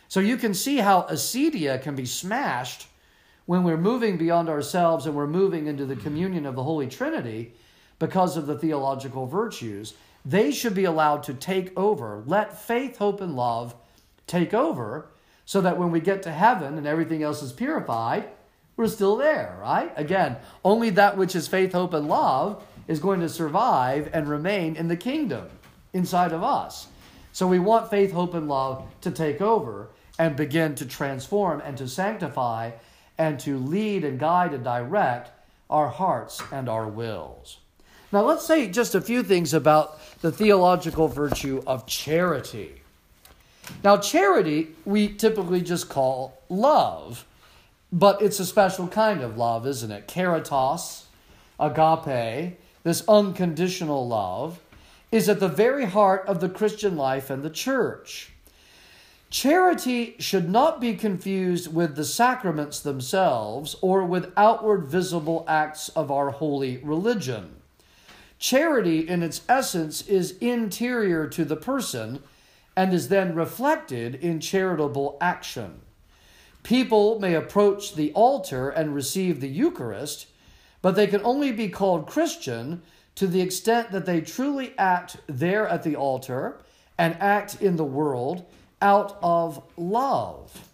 So 0.08 0.20
you 0.20 0.38
can 0.38 0.53
see 0.53 0.77
how 0.77 1.03
acedia 1.03 1.82
can 1.82 1.96
be 1.96 2.06
smashed 2.06 2.88
when 3.46 3.63
we're 3.63 3.77
moving 3.77 4.17
beyond 4.17 4.50
ourselves 4.50 5.06
and 5.06 5.15
we're 5.15 5.27
moving 5.27 5.67
into 5.67 5.86
the 5.86 5.96
mm-hmm. 5.96 6.03
communion 6.03 6.46
of 6.46 6.56
the 6.56 6.63
Holy 6.63 6.88
Trinity 6.88 7.53
because 8.00 8.38
of 8.38 8.46
the 8.46 8.58
theological 8.58 9.25
virtues. 9.25 9.94
They 10.25 10.51
should 10.51 10.75
be 10.75 10.86
allowed 10.86 11.24
to 11.24 11.34
take 11.34 11.77
over. 11.77 12.24
Let 12.25 12.60
faith, 12.62 12.98
hope, 12.98 13.22
and 13.22 13.36
love 13.36 13.75
take 14.27 14.53
over 14.53 15.10
so 15.46 15.62
that 15.62 15.77
when 15.77 15.91
we 15.91 16.00
get 16.00 16.24
to 16.24 16.32
heaven 16.32 16.77
and 16.77 16.86
everything 16.86 17.24
else 17.24 17.41
is 17.41 17.53
purified, 17.53 18.29
we're 18.75 18.88
still 18.88 19.15
there, 19.15 19.58
right? 19.60 19.91
Again, 19.96 20.38
only 20.63 20.89
that 20.91 21.17
which 21.17 21.36
is 21.36 21.48
faith, 21.48 21.72
hope, 21.72 21.94
and 21.94 22.08
love 22.08 22.63
is 22.88 23.00
going 23.00 23.20
to 23.20 23.29
survive 23.29 24.10
and 24.13 24.27
remain 24.27 24.75
in 24.75 24.88
the 24.88 24.98
kingdom 24.98 25.48
inside 25.94 26.32
of 26.32 26.44
us. 26.44 26.88
So 27.34 27.48
we 27.48 27.60
want 27.60 27.89
faith, 27.89 28.12
hope, 28.12 28.34
and 28.34 28.48
love 28.48 28.84
to 29.01 29.12
take 29.12 29.41
over 29.41 29.89
and 30.17 30.36
begin 30.36 30.75
to 30.75 30.86
transform 30.86 31.62
and 31.62 31.77
to 31.77 31.88
sanctify 31.88 32.72
and 33.17 33.39
to 33.41 33.58
lead 33.58 34.03
and 34.03 34.20
guide 34.20 34.53
and 34.53 34.63
direct 34.63 35.32
our 35.70 35.89
hearts 35.89 36.41
and 36.51 36.70
our 36.70 36.88
wills. 36.88 37.58
Now, 38.12 38.24
let's 38.24 38.46
say 38.46 38.70
just 38.70 38.96
a 38.96 39.01
few 39.01 39.22
things 39.22 39.53
about 39.53 40.00
the 40.22 40.32
theological 40.32 41.08
virtue 41.08 41.62
of 41.67 41.86
charity. 41.86 42.82
Now, 43.84 43.98
charity 43.98 44.70
we 44.86 45.10
typically 45.10 45.62
just 45.62 45.89
call 45.89 46.41
love, 46.48 47.25
but 47.91 48.22
it's 48.22 48.39
a 48.39 48.46
special 48.46 48.88
kind 48.88 49.22
of 49.22 49.38
love, 49.38 49.67
isn't 49.67 49.91
it? 49.91 50.08
Caritas, 50.08 51.06
agape, 51.60 52.58
this 52.88 53.03
unconditional 53.08 54.08
love, 54.08 54.60
is 55.12 55.29
at 55.29 55.39
the 55.39 55.48
very 55.48 55.86
heart 55.86 56.25
of 56.27 56.39
the 56.39 56.50
Christian 56.50 56.96
life 56.96 57.29
and 57.29 57.44
the 57.44 57.50
church. 57.50 58.32
Charity 59.29 60.15
should 60.20 60.50
not 60.50 60.79
be 60.79 60.96
confused 60.96 61.74
with 61.74 61.96
the 61.96 62.06
sacraments 62.06 62.79
themselves 62.79 63.75
or 63.82 64.03
with 64.06 64.32
outward 64.38 64.88
visible 64.88 65.44
acts 65.48 65.89
of 65.89 66.10
our 66.10 66.32
holy 66.32 66.77
religion. 66.77 67.58
Charity, 68.39 69.00
in 69.08 69.22
its 69.22 69.41
essence, 69.50 70.01
is 70.08 70.38
interior 70.39 71.27
to 71.27 71.44
the 71.44 71.58
person 71.58 72.24
and 72.75 72.94
is 72.94 73.10
then 73.10 73.36
reflected 73.36 74.15
in 74.15 74.39
charitable 74.39 75.17
action. 75.20 75.82
People 76.63 77.20
may 77.20 77.34
approach 77.34 77.96
the 77.96 78.13
altar 78.13 78.70
and 78.70 78.94
receive 78.94 79.41
the 79.41 79.50
Eucharist, 79.50 80.27
but 80.88 80.96
they 80.96 81.08
can 81.08 81.20
only 81.25 81.51
be 81.51 81.67
called 81.67 82.08
Christian 82.08 82.82
to 83.13 83.27
the 83.27 83.41
extent 83.41 83.91
that 83.91 84.06
they 84.06 84.22
truly 84.22 84.74
act 84.77 85.17
there 85.27 85.67
at 85.67 85.84
the 85.84 85.98
altar 85.98 86.62
and 86.98 87.13
act 87.20 87.62
in 87.62 87.75
the 87.75 87.84
world 87.84 88.46
out 88.82 89.17
of 89.22 89.62
love. 89.75 90.70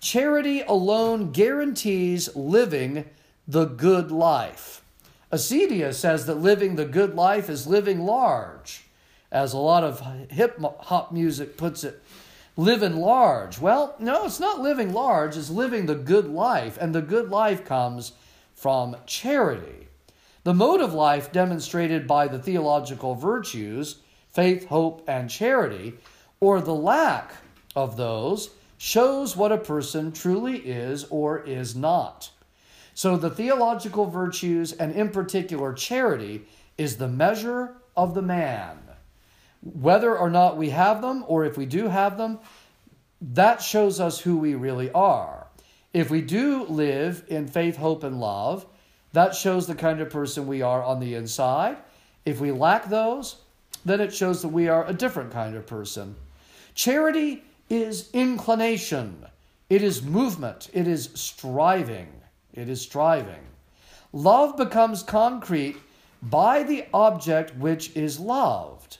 Charity 0.00 0.60
alone 0.60 1.32
guarantees 1.32 2.36
living 2.36 3.06
the 3.48 3.64
good 3.64 4.10
life. 4.10 4.84
Acedia 5.32 5.94
says 5.94 6.26
that 6.26 6.34
living 6.34 6.76
the 6.76 6.84
good 6.84 7.14
life 7.14 7.48
is 7.48 7.66
living 7.66 8.04
large 8.04 8.84
as 9.32 9.54
a 9.54 9.58
lot 9.58 9.82
of 9.82 10.06
hip 10.30 10.60
hop 10.80 11.10
music 11.10 11.56
puts 11.56 11.84
it, 11.84 12.02
living 12.58 12.96
large. 12.96 13.58
Well, 13.58 13.94
no, 13.98 14.26
it's 14.26 14.38
not 14.38 14.60
living 14.60 14.92
large, 14.92 15.38
it's 15.38 15.48
living 15.48 15.86
the 15.86 15.94
good 15.94 16.28
life, 16.28 16.76
and 16.78 16.94
the 16.94 17.00
good 17.00 17.30
life 17.30 17.64
comes 17.64 18.12
from 18.54 18.96
charity. 19.06 19.88
The 20.44 20.54
mode 20.54 20.80
of 20.80 20.92
life 20.92 21.32
demonstrated 21.32 22.06
by 22.06 22.28
the 22.28 22.38
theological 22.38 23.14
virtues, 23.14 24.00
faith, 24.30 24.66
hope, 24.66 25.04
and 25.08 25.30
charity, 25.30 25.94
or 26.40 26.60
the 26.60 26.74
lack 26.74 27.34
of 27.74 27.96
those, 27.96 28.50
shows 28.76 29.36
what 29.36 29.52
a 29.52 29.58
person 29.58 30.12
truly 30.12 30.58
is 30.58 31.04
or 31.04 31.40
is 31.40 31.74
not. 31.74 32.30
So 32.94 33.16
the 33.16 33.30
theological 33.30 34.06
virtues, 34.06 34.72
and 34.72 34.92
in 34.94 35.10
particular 35.10 35.72
charity, 35.72 36.46
is 36.76 36.96
the 36.96 37.08
measure 37.08 37.76
of 37.96 38.14
the 38.14 38.22
man 38.22 38.78
whether 39.64 40.16
or 40.16 40.28
not 40.28 40.56
we 40.58 40.70
have 40.70 41.00
them, 41.00 41.24
or 41.26 41.44
if 41.44 41.56
we 41.56 41.64
do 41.64 41.88
have 41.88 42.18
them, 42.18 42.38
that 43.20 43.62
shows 43.62 43.98
us 43.98 44.20
who 44.20 44.36
we 44.36 44.54
really 44.54 44.90
are. 44.92 45.43
If 45.94 46.10
we 46.10 46.20
do 46.20 46.64
live 46.64 47.24
in 47.28 47.46
faith, 47.46 47.76
hope, 47.76 48.02
and 48.02 48.20
love, 48.20 48.66
that 49.12 49.34
shows 49.34 49.66
the 49.66 49.76
kind 49.76 50.00
of 50.00 50.10
person 50.10 50.46
we 50.46 50.60
are 50.60 50.82
on 50.82 51.00
the 51.00 51.14
inside. 51.14 51.78
If 52.26 52.40
we 52.40 52.50
lack 52.50 52.90
those, 52.90 53.36
then 53.84 54.00
it 54.00 54.12
shows 54.12 54.42
that 54.42 54.48
we 54.48 54.68
are 54.68 54.84
a 54.86 54.92
different 54.92 55.30
kind 55.30 55.54
of 55.54 55.66
person. 55.66 56.16
Charity 56.74 57.44
is 57.70 58.10
inclination, 58.12 59.24
it 59.70 59.82
is 59.82 60.02
movement, 60.02 60.68
it 60.74 60.86
is 60.86 61.10
striving. 61.14 62.08
It 62.54 62.68
is 62.68 62.80
striving. 62.80 63.42
Love 64.12 64.56
becomes 64.56 65.02
concrete 65.02 65.76
by 66.22 66.62
the 66.62 66.86
object 66.94 67.56
which 67.56 67.94
is 67.96 68.20
loved. 68.20 68.98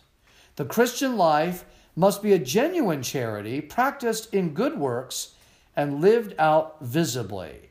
The 0.56 0.64
Christian 0.64 1.16
life 1.16 1.64
must 1.94 2.20
be 2.20 2.32
a 2.32 2.38
genuine 2.38 3.02
charity 3.02 3.60
practiced 3.60 4.34
in 4.34 4.54
good 4.54 4.76
works 4.76 5.34
and 5.76 6.00
lived 6.00 6.34
out 6.38 6.76
visibly. 6.80 7.70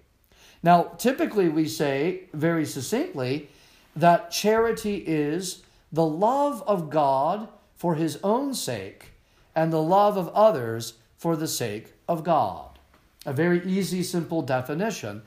Now, 0.61 0.83
typically 0.97 1.49
we 1.49 1.67
say 1.67 2.23
very 2.33 2.65
succinctly 2.65 3.49
that 3.95 4.31
charity 4.31 4.97
is 4.97 5.63
the 5.91 6.05
love 6.05 6.63
of 6.65 6.89
God 6.89 7.49
for 7.75 7.95
his 7.95 8.17
own 8.23 8.53
sake 8.53 9.11
and 9.55 9.71
the 9.71 9.81
love 9.81 10.17
of 10.17 10.29
others 10.29 10.93
for 11.17 11.35
the 11.35 11.47
sake 11.47 11.93
of 12.07 12.23
God. 12.23 12.79
A 13.25 13.33
very 13.33 13.63
easy, 13.65 14.03
simple 14.03 14.41
definition, 14.41 15.21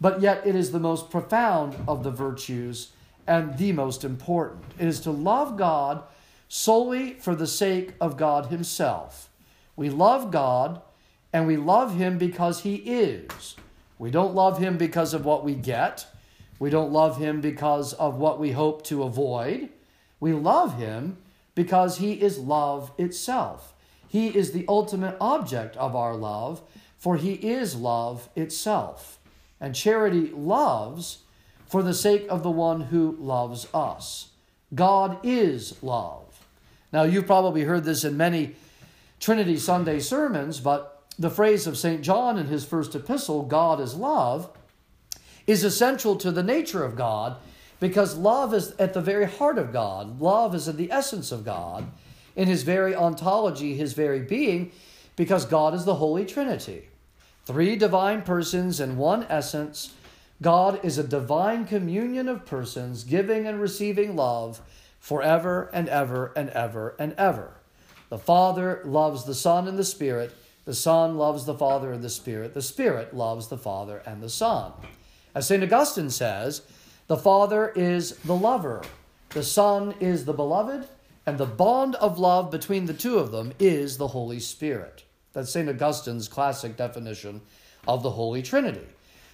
but 0.00 0.20
yet 0.20 0.46
it 0.46 0.54
is 0.54 0.72
the 0.72 0.80
most 0.80 1.10
profound 1.10 1.76
of 1.86 2.02
the 2.02 2.10
virtues 2.10 2.92
and 3.26 3.56
the 3.58 3.72
most 3.72 4.04
important. 4.04 4.62
It 4.78 4.88
is 4.88 5.00
to 5.00 5.10
love 5.10 5.56
God 5.56 6.02
solely 6.48 7.14
for 7.14 7.34
the 7.34 7.46
sake 7.46 7.94
of 8.00 8.16
God 8.16 8.46
Himself. 8.46 9.30
We 9.76 9.90
love 9.90 10.30
God 10.30 10.82
and 11.32 11.46
we 11.46 11.56
love 11.56 11.96
Him 11.96 12.18
because 12.18 12.60
He 12.62 12.76
is. 12.76 13.56
We 13.98 14.10
don't 14.10 14.34
love 14.34 14.58
Him 14.58 14.76
because 14.76 15.14
of 15.14 15.24
what 15.24 15.44
we 15.44 15.54
get. 15.54 16.06
We 16.58 16.70
don't 16.70 16.92
love 16.92 17.18
Him 17.18 17.40
because 17.40 17.92
of 17.94 18.16
what 18.16 18.38
we 18.38 18.52
hope 18.52 18.84
to 18.84 19.02
avoid. 19.02 19.68
We 20.20 20.32
love 20.32 20.78
Him 20.78 21.18
because 21.54 21.98
He 21.98 22.12
is 22.12 22.38
love 22.38 22.92
itself. 22.98 23.74
He 24.08 24.28
is 24.28 24.52
the 24.52 24.66
ultimate 24.68 25.16
object 25.20 25.76
of 25.76 25.96
our 25.96 26.14
love, 26.14 26.60
for 26.98 27.16
He 27.16 27.32
is 27.32 27.76
love 27.76 28.28
itself. 28.36 29.18
And 29.60 29.74
charity 29.74 30.30
loves 30.34 31.18
for 31.66 31.82
the 31.82 31.94
sake 31.94 32.26
of 32.28 32.42
the 32.42 32.50
one 32.50 32.82
who 32.82 33.16
loves 33.18 33.66
us. 33.72 34.28
God 34.74 35.18
is 35.22 35.82
love. 35.82 36.44
Now, 36.92 37.04
you've 37.04 37.26
probably 37.26 37.62
heard 37.62 37.84
this 37.84 38.04
in 38.04 38.16
many 38.16 38.56
Trinity 39.20 39.56
Sunday 39.56 39.98
sermons, 39.98 40.60
but 40.60 40.91
the 41.22 41.30
phrase 41.30 41.66
of 41.66 41.78
St. 41.78 42.02
John 42.02 42.36
in 42.36 42.46
his 42.46 42.64
first 42.64 42.94
epistle, 42.94 43.44
God 43.44 43.80
is 43.80 43.94
love, 43.94 44.50
is 45.46 45.64
essential 45.64 46.16
to 46.16 46.30
the 46.30 46.42
nature 46.42 46.84
of 46.84 46.96
God 46.96 47.36
because 47.80 48.16
love 48.16 48.52
is 48.52 48.72
at 48.78 48.92
the 48.92 49.00
very 49.00 49.26
heart 49.26 49.58
of 49.58 49.72
God. 49.72 50.20
Love 50.20 50.54
is 50.54 50.68
in 50.68 50.76
the 50.76 50.90
essence 50.92 51.32
of 51.32 51.44
God, 51.44 51.90
in 52.36 52.48
his 52.48 52.62
very 52.62 52.94
ontology, 52.94 53.74
his 53.74 53.92
very 53.92 54.20
being, 54.20 54.72
because 55.16 55.44
God 55.44 55.74
is 55.74 55.84
the 55.84 55.96
Holy 55.96 56.24
Trinity. 56.24 56.88
Three 57.44 57.76
divine 57.76 58.22
persons 58.22 58.80
in 58.80 58.96
one 58.96 59.26
essence. 59.28 59.94
God 60.40 60.84
is 60.84 60.98
a 60.98 61.04
divine 61.04 61.66
communion 61.66 62.28
of 62.28 62.46
persons 62.46 63.04
giving 63.04 63.46
and 63.46 63.60
receiving 63.60 64.16
love 64.16 64.60
forever 64.98 65.70
and 65.72 65.88
ever 65.88 66.32
and 66.36 66.50
ever 66.50 66.96
and 66.98 67.14
ever. 67.14 67.54
The 68.08 68.18
Father 68.18 68.82
loves 68.84 69.24
the 69.24 69.34
Son 69.34 69.68
and 69.68 69.78
the 69.78 69.84
Spirit. 69.84 70.32
The 70.64 70.74
Son 70.74 71.16
loves 71.16 71.44
the 71.44 71.54
Father 71.54 71.92
and 71.92 72.02
the 72.02 72.10
Spirit. 72.10 72.54
The 72.54 72.62
Spirit 72.62 73.14
loves 73.14 73.48
the 73.48 73.58
Father 73.58 74.02
and 74.06 74.22
the 74.22 74.28
Son. 74.28 74.72
As 75.34 75.46
St. 75.46 75.62
Augustine 75.62 76.10
says, 76.10 76.62
the 77.08 77.16
Father 77.16 77.68
is 77.70 78.16
the 78.18 78.36
lover, 78.36 78.82
the 79.30 79.42
Son 79.42 79.94
is 79.98 80.24
the 80.24 80.32
beloved, 80.32 80.86
and 81.26 81.38
the 81.38 81.46
bond 81.46 81.94
of 81.96 82.18
love 82.18 82.50
between 82.50 82.86
the 82.86 82.94
two 82.94 83.18
of 83.18 83.32
them 83.32 83.52
is 83.58 83.96
the 83.96 84.08
Holy 84.08 84.38
Spirit. 84.38 85.04
That's 85.32 85.50
St. 85.50 85.68
Augustine's 85.68 86.28
classic 86.28 86.76
definition 86.76 87.40
of 87.88 88.02
the 88.02 88.10
Holy 88.10 88.42
Trinity. 88.42 88.86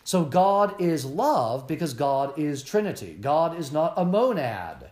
So 0.05 0.25
God 0.25 0.81
is 0.81 1.05
love 1.05 1.67
because 1.67 1.93
God 1.93 2.39
is 2.39 2.63
Trinity. 2.63 3.17
God 3.21 3.59
is 3.59 3.71
not 3.71 3.95
a 3.97 4.05
monad. 4.05 4.91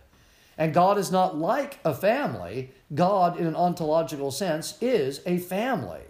And 0.57 0.73
God 0.73 0.97
is 0.97 1.11
not 1.11 1.37
like 1.37 1.79
a 1.83 1.93
family. 1.93 2.71
God, 2.93 3.39
in 3.39 3.47
an 3.47 3.55
ontological 3.55 4.31
sense, 4.31 4.77
is 4.81 5.21
a 5.25 5.37
family. 5.37 6.06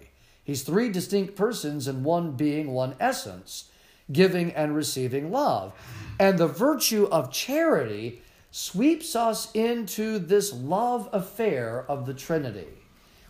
He's 0.48 0.64
three 0.64 0.88
distinct 0.88 1.36
persons 1.36 1.90
in 1.90 2.06
one 2.06 2.32
being, 2.32 2.72
one 2.72 2.96
essence, 3.02 3.66
giving 4.10 4.54
and 4.54 4.74
receiving 4.74 5.30
love. 5.30 5.74
And 6.22 6.38
the 6.38 6.48
virtue 6.48 7.04
of 7.12 7.34
charity 7.34 8.22
sweeps 8.50 9.14
us 9.14 9.52
into 9.52 10.20
this 10.20 10.54
love 10.54 11.10
affair 11.12 11.84
of 11.90 12.06
the 12.06 12.14
Trinity. 12.14 12.70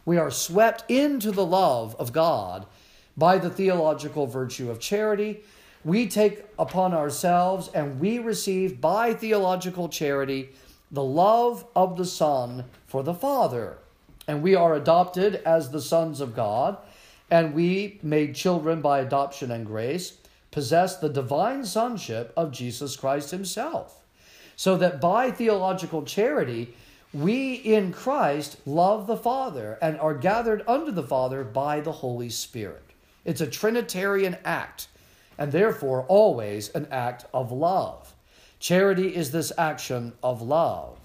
We 0.05 0.19
are 0.19 0.29
swept 0.29 0.83
into 0.91 1.31
the 1.31 1.43
love 1.43 1.95
of 1.97 2.13
God 2.13 2.67
by 3.17 3.39
the 3.39 3.49
theological 3.49 4.27
virtue 4.27 4.69
of 4.69 4.79
charity. 4.79 5.39
We 5.83 6.07
take 6.07 6.45
upon 6.59 6.93
ourselves 6.93 7.71
and 7.73 7.99
we 7.99 8.19
receive 8.19 8.79
by 8.79 9.15
theological 9.15 9.89
charity 9.89 10.49
the 10.91 11.03
love 11.03 11.65
of 11.75 11.97
the 11.97 12.05
Son 12.05 12.65
for 12.85 13.01
the 13.01 13.15
Father. 13.15 13.79
And 14.27 14.43
we 14.43 14.53
are 14.53 14.75
adopted 14.75 15.41
as 15.47 15.71
the 15.71 15.81
sons 15.81 16.21
of 16.21 16.35
God, 16.35 16.77
and 17.29 17.53
we, 17.53 17.99
made 18.01 18.35
children 18.35 18.81
by 18.81 18.99
adoption 18.99 19.51
and 19.51 19.65
grace, 19.65 20.17
possess 20.51 20.97
the 20.97 21.09
divine 21.09 21.65
sonship 21.65 22.31
of 22.37 22.51
Jesus 22.51 22.95
Christ 22.95 23.31
Himself. 23.31 24.03
So 24.55 24.77
that 24.77 25.01
by 25.01 25.29
theological 25.31 26.03
charity, 26.03 26.73
we 27.13 27.53
in 27.53 27.93
Christ 27.93 28.57
love 28.65 29.07
the 29.07 29.17
Father 29.17 29.77
and 29.81 29.99
are 29.99 30.13
gathered 30.13 30.63
under 30.67 30.91
the 30.91 31.03
Father 31.03 31.43
by 31.43 31.79
the 31.79 31.91
Holy 31.91 32.29
Spirit. 32.29 32.83
It's 33.23 33.41
a 33.41 33.47
Trinitarian 33.47 34.37
act, 34.43 34.87
and 35.37 35.51
therefore 35.51 36.05
always 36.07 36.69
an 36.69 36.87
act 36.91 37.25
of 37.33 37.51
love. 37.51 38.13
Charity 38.59 39.15
is 39.15 39.31
this 39.31 39.51
action 39.57 40.13
of 40.23 40.41
love. 40.41 40.97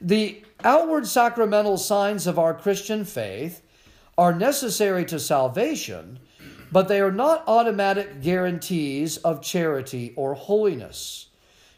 The 0.00 0.42
outward 0.64 1.06
sacramental 1.06 1.78
signs 1.78 2.26
of 2.26 2.38
our 2.38 2.54
Christian 2.54 3.04
faith 3.04 3.62
are 4.16 4.34
necessary 4.34 5.04
to 5.06 5.18
salvation, 5.18 6.18
but 6.70 6.88
they 6.88 7.00
are 7.00 7.12
not 7.12 7.44
automatic 7.46 8.22
guarantees 8.22 9.16
of 9.18 9.42
charity 9.42 10.12
or 10.16 10.34
holiness. 10.34 11.28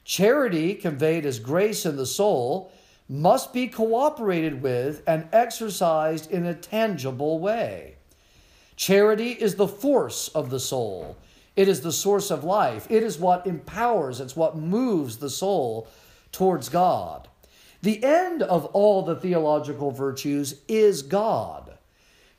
Charity, 0.04 0.74
conveyed 0.74 1.26
as 1.26 1.38
grace 1.38 1.84
in 1.84 1.96
the 1.96 2.06
soul, 2.06 2.72
must 3.08 3.52
be 3.52 3.68
cooperated 3.68 4.62
with 4.62 5.02
and 5.06 5.28
exercised 5.32 6.30
in 6.30 6.46
a 6.46 6.54
tangible 6.54 7.38
way. 7.38 7.96
Charity 8.76 9.30
is 9.30 9.54
the 9.54 9.68
force 9.68 10.28
of 10.28 10.50
the 10.50 10.60
soul 10.60 11.16
it 11.56 11.68
is 11.68 11.80
the 11.80 11.92
source 11.92 12.30
of 12.30 12.44
life. 12.44 12.86
It 12.90 13.02
is 13.02 13.18
what 13.18 13.46
empowers, 13.46 14.20
it's 14.20 14.36
what 14.36 14.56
moves 14.56 15.16
the 15.16 15.30
soul 15.30 15.88
towards 16.30 16.68
God. 16.68 17.28
The 17.80 18.04
end 18.04 18.42
of 18.42 18.66
all 18.66 19.02
the 19.02 19.16
theological 19.16 19.90
virtues 19.90 20.60
is 20.68 21.02
God. 21.02 21.75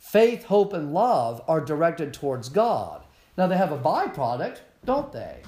Faith, 0.08 0.46
hope, 0.46 0.72
and 0.72 0.94
love 0.94 1.44
are 1.50 1.60
directed 1.60 2.14
towards 2.14 2.48
God. 2.48 3.04
Now, 3.38 3.48
they 3.48 3.58
have 3.58 3.74
a 3.74 3.78
byproduct, 3.78 4.60
don't 4.86 5.12
they? 5.12 5.42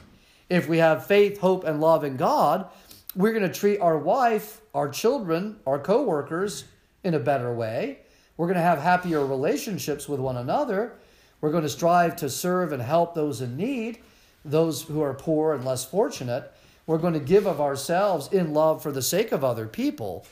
If 0.49 0.67
we 0.67 0.79
have 0.79 1.07
faith, 1.07 1.39
hope, 1.39 1.63
and 1.63 1.79
love 1.79 2.03
in 2.03 2.17
God, 2.17 2.69
we're 3.15 3.31
going 3.31 3.49
to 3.49 3.57
treat 3.57 3.79
our 3.79 3.97
wife, 3.97 4.59
our 4.75 4.89
children, 4.89 5.61
our 5.65 5.79
coworkers 5.79 6.65
in 7.05 7.13
a 7.13 7.19
better 7.19 7.53
way. 7.53 7.99
We're 8.35 8.47
going 8.47 8.57
to 8.57 8.61
have 8.61 8.81
happier 8.81 9.25
relationships 9.25 10.09
with 10.09 10.19
one 10.19 10.35
another. 10.35 10.91
We're 11.39 11.51
going 11.51 11.63
to 11.63 11.69
strive 11.69 12.17
to 12.17 12.29
serve 12.29 12.73
and 12.73 12.83
help 12.83 13.15
those 13.15 13.39
in 13.39 13.55
need, 13.55 13.99
those 14.43 14.81
who 14.81 15.01
are 15.01 15.13
poor 15.13 15.53
and 15.53 15.63
less 15.63 15.85
fortunate. 15.85 16.51
We're 16.85 16.97
going 16.97 17.13
to 17.13 17.21
give 17.21 17.47
of 17.47 17.61
ourselves 17.61 18.27
in 18.33 18.53
love 18.53 18.83
for 18.83 18.91
the 18.91 19.01
sake 19.01 19.31
of 19.31 19.41
other 19.41 19.67
people. 19.67 20.25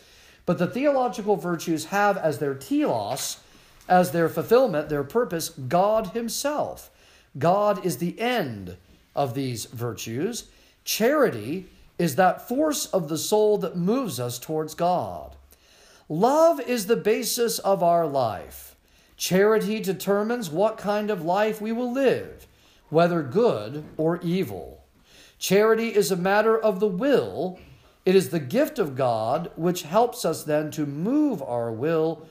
But 0.45 0.57
the 0.57 0.67
theological 0.67 1.37
virtues 1.37 1.85
have 1.85 2.17
as 2.17 2.39
their 2.39 2.55
telos, 2.55 3.37
as 3.87 4.11
their 4.11 4.29
fulfillment, 4.29 4.89
their 4.89 5.03
purpose, 5.03 5.49
God 5.49 6.07
Himself. 6.07 6.89
God 7.37 7.85
is 7.85 7.97
the 7.97 8.19
end 8.19 8.77
of 9.15 9.33
these 9.33 9.65
virtues. 9.65 10.49
Charity 10.83 11.65
is 11.97 12.15
that 12.15 12.47
force 12.47 12.85
of 12.87 13.09
the 13.09 13.17
soul 13.17 13.57
that 13.59 13.75
moves 13.75 14.19
us 14.19 14.37
towards 14.39 14.75
God. 14.75 15.35
Love 16.09 16.59
is 16.61 16.85
the 16.85 16.95
basis 16.95 17.59
of 17.59 17.83
our 17.83 18.07
life. 18.07 18.75
Charity 19.17 19.79
determines 19.79 20.49
what 20.49 20.77
kind 20.77 21.09
of 21.09 21.25
life 21.25 21.59
we 21.59 21.71
will 21.71 21.91
live, 21.91 22.47
whether 22.89 23.23
good 23.23 23.83
or 23.97 24.21
evil. 24.21 24.83
Charity 25.39 25.89
is 25.93 26.11
a 26.11 26.15
matter 26.15 26.57
of 26.57 26.79
the 26.79 26.87
will. 26.87 27.59
It 28.05 28.15
is 28.15 28.29
the 28.29 28.39
gift 28.39 28.79
of 28.79 28.95
God 28.95 29.51
which 29.55 29.81
helps 29.83 30.23
us 30.23 30.43
then 30.43 30.71
to 30.71 30.85
move 30.85 31.41
our 31.41 31.71
will 31.71 32.27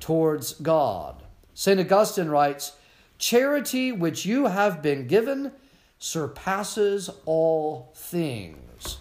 towards 0.00 0.54
God. 0.54 1.22
St. 1.54 1.80
Augustine 1.80 2.28
writes 2.28 2.72
Charity 3.18 3.92
which 3.92 4.26
you 4.26 4.46
have 4.46 4.82
been 4.82 5.06
given 5.06 5.52
surpasses 5.98 7.08
all 7.24 7.92
things. 7.94 8.98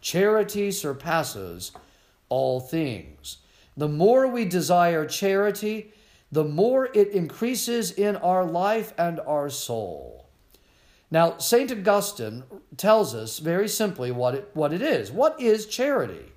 Charity 0.00 0.70
surpasses 0.70 1.72
all 2.28 2.60
things. 2.60 3.38
The 3.76 3.88
more 3.88 4.26
we 4.26 4.44
desire 4.44 5.04
charity, 5.04 5.92
the 6.30 6.44
more 6.44 6.88
it 6.94 7.08
increases 7.08 7.90
in 7.90 8.16
our 8.16 8.44
life 8.44 8.94
and 8.96 9.20
our 9.20 9.50
soul. 9.50 10.26
Now, 11.10 11.38
St. 11.38 11.70
Augustine 11.70 12.44
tells 12.76 13.14
us 13.14 13.38
very 13.38 13.68
simply 13.68 14.10
what 14.10 14.34
it, 14.34 14.50
what 14.54 14.72
it 14.72 14.82
is. 14.82 15.12
What 15.12 15.40
is 15.40 15.66
charity? 15.66 16.32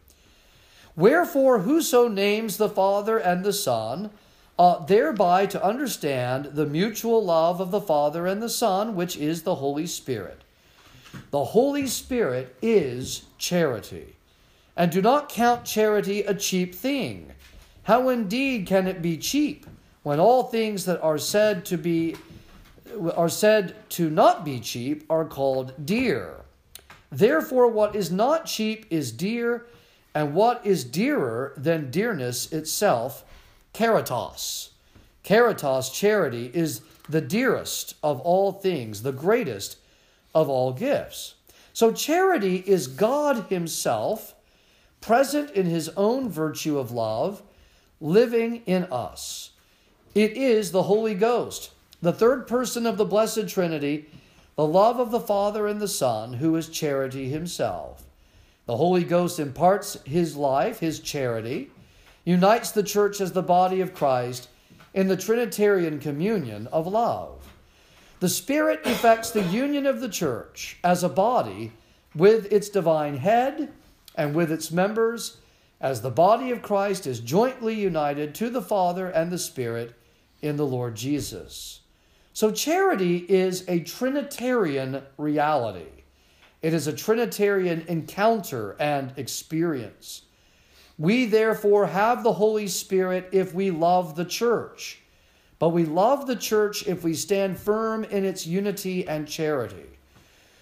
Wherefore, 0.99 1.59
whoso 1.59 2.09
names 2.09 2.57
the 2.57 2.67
Father 2.67 3.17
and 3.17 3.45
the 3.45 3.53
Son, 3.53 4.09
uh, 4.57 4.83
thereby 4.83 5.45
to 5.45 5.63
understand 5.63 6.47
the 6.47 6.65
mutual 6.65 7.23
love 7.23 7.61
of 7.61 7.71
the 7.71 7.79
Father 7.79 8.27
and 8.27 8.41
the 8.41 8.49
Son, 8.49 8.97
which 8.97 9.15
is 9.15 9.43
the 9.43 9.55
Holy 9.55 9.87
Spirit. 9.87 10.41
The 11.31 11.45
Holy 11.45 11.87
Spirit 11.87 12.53
is 12.61 13.23
charity. 13.37 14.17
And 14.75 14.91
do 14.91 15.01
not 15.01 15.29
count 15.29 15.63
charity 15.63 16.23
a 16.23 16.33
cheap 16.33 16.75
thing. 16.75 17.31
How 17.83 18.09
indeed 18.09 18.67
can 18.67 18.85
it 18.85 19.01
be 19.01 19.15
cheap 19.15 19.65
when 20.03 20.19
all 20.19 20.43
things 20.43 20.83
that 20.83 21.01
are 21.01 21.17
said 21.17 21.63
to 21.67 21.77
be 21.77 22.17
are 23.15 23.29
said 23.29 23.73
to 23.91 24.09
not 24.09 24.43
be 24.43 24.59
cheap 24.59 25.05
are 25.09 25.23
called 25.23 25.73
dear? 25.85 26.41
Therefore 27.09 27.69
what 27.69 27.95
is 27.95 28.11
not 28.11 28.47
cheap 28.47 28.85
is 28.89 29.13
dear, 29.13 29.65
and 30.19 30.33
what 30.33 30.65
is 30.65 30.83
dearer 30.83 31.53
than 31.55 31.89
dearness 31.91 32.51
itself, 32.51 33.23
caritas. 33.71 34.71
Caritas, 35.23 35.89
charity, 35.91 36.51
is 36.53 36.81
the 37.07 37.21
dearest 37.21 37.95
of 38.03 38.19
all 38.19 38.51
things, 38.51 39.03
the 39.03 39.13
greatest 39.13 39.77
of 40.35 40.49
all 40.49 40.73
gifts. 40.73 41.35
So 41.71 41.93
charity 41.93 42.57
is 42.67 42.87
God 42.87 43.45
Himself, 43.47 44.35
present 44.99 45.51
in 45.51 45.67
His 45.67 45.87
own 45.95 46.27
virtue 46.27 46.77
of 46.77 46.91
love, 46.91 47.41
living 48.01 48.61
in 48.65 48.83
us. 48.91 49.51
It 50.13 50.33
is 50.33 50.73
the 50.73 50.83
Holy 50.83 51.15
Ghost, 51.15 51.71
the 52.01 52.11
third 52.11 52.45
person 52.45 52.85
of 52.85 52.97
the 52.97 53.05
Blessed 53.05 53.47
Trinity, 53.47 54.09
the 54.57 54.67
love 54.67 54.99
of 54.99 55.11
the 55.11 55.21
Father 55.21 55.65
and 55.65 55.79
the 55.79 55.87
Son, 55.87 56.33
who 56.33 56.57
is 56.57 56.67
charity 56.67 57.29
Himself. 57.29 58.03
The 58.69 58.77
Holy 58.77 59.03
Ghost 59.03 59.39
imparts 59.39 59.97
His 60.03 60.35
life, 60.35 60.79
His 60.79 60.99
charity, 60.99 61.71
unites 62.23 62.69
the 62.69 62.83
church 62.83 63.19
as 63.19 63.31
the 63.31 63.41
body 63.41 63.81
of 63.81 63.95
Christ 63.95 64.47
in 64.93 65.07
the 65.07 65.17
Trinitarian 65.17 65.97
communion 65.97 66.67
of 66.67 66.85
love. 66.85 67.51
The 68.19 68.29
Spirit 68.29 68.81
effects 68.85 69.31
the 69.31 69.41
union 69.41 69.87
of 69.87 70.01
the 70.01 70.07
church 70.07 70.77
as 70.83 71.03
a 71.03 71.09
body 71.09 71.71
with 72.13 72.53
its 72.53 72.69
divine 72.69 73.17
head 73.17 73.73
and 74.13 74.35
with 74.35 74.51
its 74.51 74.69
members, 74.69 75.37
as 75.81 76.03
the 76.03 76.11
body 76.11 76.51
of 76.51 76.61
Christ 76.61 77.07
is 77.07 77.21
jointly 77.21 77.73
united 77.73 78.35
to 78.35 78.51
the 78.51 78.61
Father 78.61 79.09
and 79.09 79.31
the 79.31 79.39
Spirit 79.39 79.95
in 80.43 80.57
the 80.57 80.67
Lord 80.67 80.93
Jesus. 80.93 81.79
So, 82.33 82.51
charity 82.51 83.25
is 83.27 83.67
a 83.67 83.79
Trinitarian 83.79 85.01
reality. 85.17 85.98
It 86.61 86.73
is 86.73 86.87
a 86.87 86.93
Trinitarian 86.93 87.85
encounter 87.87 88.75
and 88.79 89.13
experience. 89.15 90.23
We 90.97 91.25
therefore 91.25 91.87
have 91.87 92.23
the 92.23 92.33
Holy 92.33 92.67
Spirit 92.67 93.29
if 93.31 93.53
we 93.53 93.71
love 93.71 94.15
the 94.15 94.25
church. 94.25 95.01
But 95.57 95.69
we 95.69 95.85
love 95.85 96.27
the 96.27 96.35
church 96.35 96.87
if 96.87 97.03
we 97.03 97.13
stand 97.13 97.57
firm 97.57 98.03
in 98.03 98.25
its 98.25 98.45
unity 98.45 99.07
and 99.07 99.27
charity. 99.27 99.85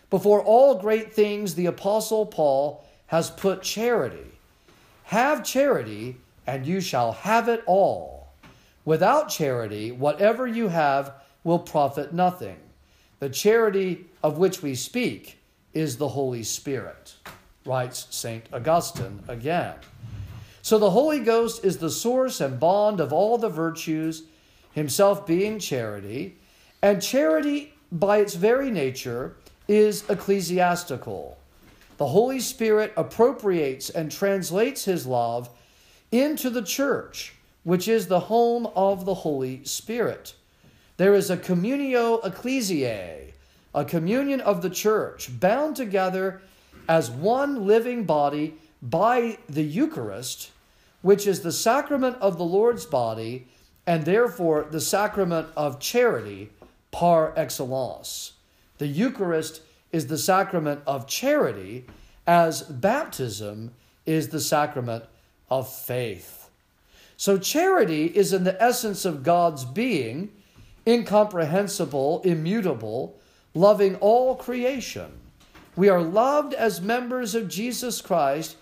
Before 0.10 0.42
all 0.42 0.76
great 0.76 1.14
things, 1.14 1.56
the 1.56 1.66
Apostle 1.66 2.26
Paul 2.26 2.86
has 3.08 3.30
put 3.30 3.62
charity. 3.64 4.40
Have 5.06 5.44
charity, 5.44 6.18
and 6.46 6.66
you 6.66 6.82
shall 6.82 7.14
have 7.14 7.50
it 7.50 7.64
all. 7.66 8.34
Without 8.86 9.30
charity, 9.30 9.92
whatever 9.92 10.48
you 10.48 10.68
have 10.68 11.14
will 11.44 11.60
profit 11.60 12.14
nothing. 12.14 12.58
The 13.20 13.30
charity 13.30 14.06
of 14.24 14.38
which 14.38 14.62
we 14.62 14.76
speak 14.76 15.37
is 15.78 15.98
the 15.98 16.08
Holy 16.08 16.42
Spirit, 16.42 17.14
writes 17.64 18.08
St. 18.10 18.44
Augustine 18.52 19.20
again. 19.28 19.76
So 20.64 20.80
the 20.80 20.90
Holy 20.90 21.20
Ghost 21.20 21.64
is 21.64 21.78
the 21.78 21.92
source 21.92 22.42
and 22.42 22.60
bond 22.60 23.00
of 23.00 23.14
all 23.14 23.38
the 23.38 23.48
virtues 23.48 24.24
himself 24.72 25.28
being 25.28 25.60
charity, 25.60 26.38
and 26.82 27.00
charity 27.00 27.74
by 27.92 28.18
its 28.18 28.34
very 28.34 28.72
nature 28.72 29.36
is 29.68 30.04
ecclesiastical. 30.10 31.38
The 31.98 32.08
Holy 32.08 32.40
Spirit 32.40 32.92
appropriates 32.98 33.92
and 33.92 34.12
translates 34.12 34.86
his 34.86 35.06
love 35.06 35.48
into 36.12 36.50
the 36.50 36.64
church, 36.64 37.36
which 37.64 37.88
is 37.88 38.08
the 38.08 38.22
home 38.22 38.68
of 38.76 39.06
the 39.06 39.14
Holy 39.14 39.64
Spirit. 39.64 40.34
There 40.98 41.14
is 41.14 41.30
a 41.30 41.38
communio 41.38 42.26
ecclesiae, 42.26 43.34
a 43.78 43.86
communion 43.86 44.42
of 44.42 44.64
the 44.64 44.72
church, 44.72 45.40
bound 45.40 45.76
together 45.76 46.42
as 46.90 47.12
one 47.12 47.68
living 47.68 48.06
body 48.06 48.56
by 48.82 49.38
the 49.48 49.62
Eucharist, 49.62 50.50
which 51.04 51.28
is 51.28 51.42
the 51.42 51.52
sacrament 51.52 52.18
of 52.20 52.40
the 52.40 52.44
Lord's 52.44 52.88
body 52.88 53.48
and 53.86 54.04
therefore 54.04 54.68
the 54.72 54.82
sacrament 54.82 55.48
of 55.56 55.80
charity 55.80 56.50
par 56.90 57.34
excellence. 57.38 58.34
The 58.80 58.88
Eucharist 58.88 59.62
is 59.92 60.08
the 60.08 60.18
sacrament 60.18 60.82
of 60.88 61.06
charity, 61.06 61.86
as 62.26 62.64
baptism 62.64 63.76
is 64.08 64.30
the 64.30 64.42
sacrament 64.42 65.04
of 65.52 65.72
faith. 65.72 66.50
So, 67.16 67.38
charity 67.38 68.06
is 68.06 68.34
in 68.34 68.44
the 68.44 68.60
essence 68.62 69.06
of 69.06 69.22
God's 69.24 69.66
being, 69.66 70.32
incomprehensible, 70.88 72.22
immutable, 72.24 73.20
loving 73.58 73.96
all 73.96 74.36
creation. 74.36 75.12
We 75.76 75.90
are 75.90 76.02
loved 76.02 76.54
as 76.54 76.80
members 76.80 77.34
of 77.36 77.50
Jesus 77.50 78.02
Christ 78.02 78.56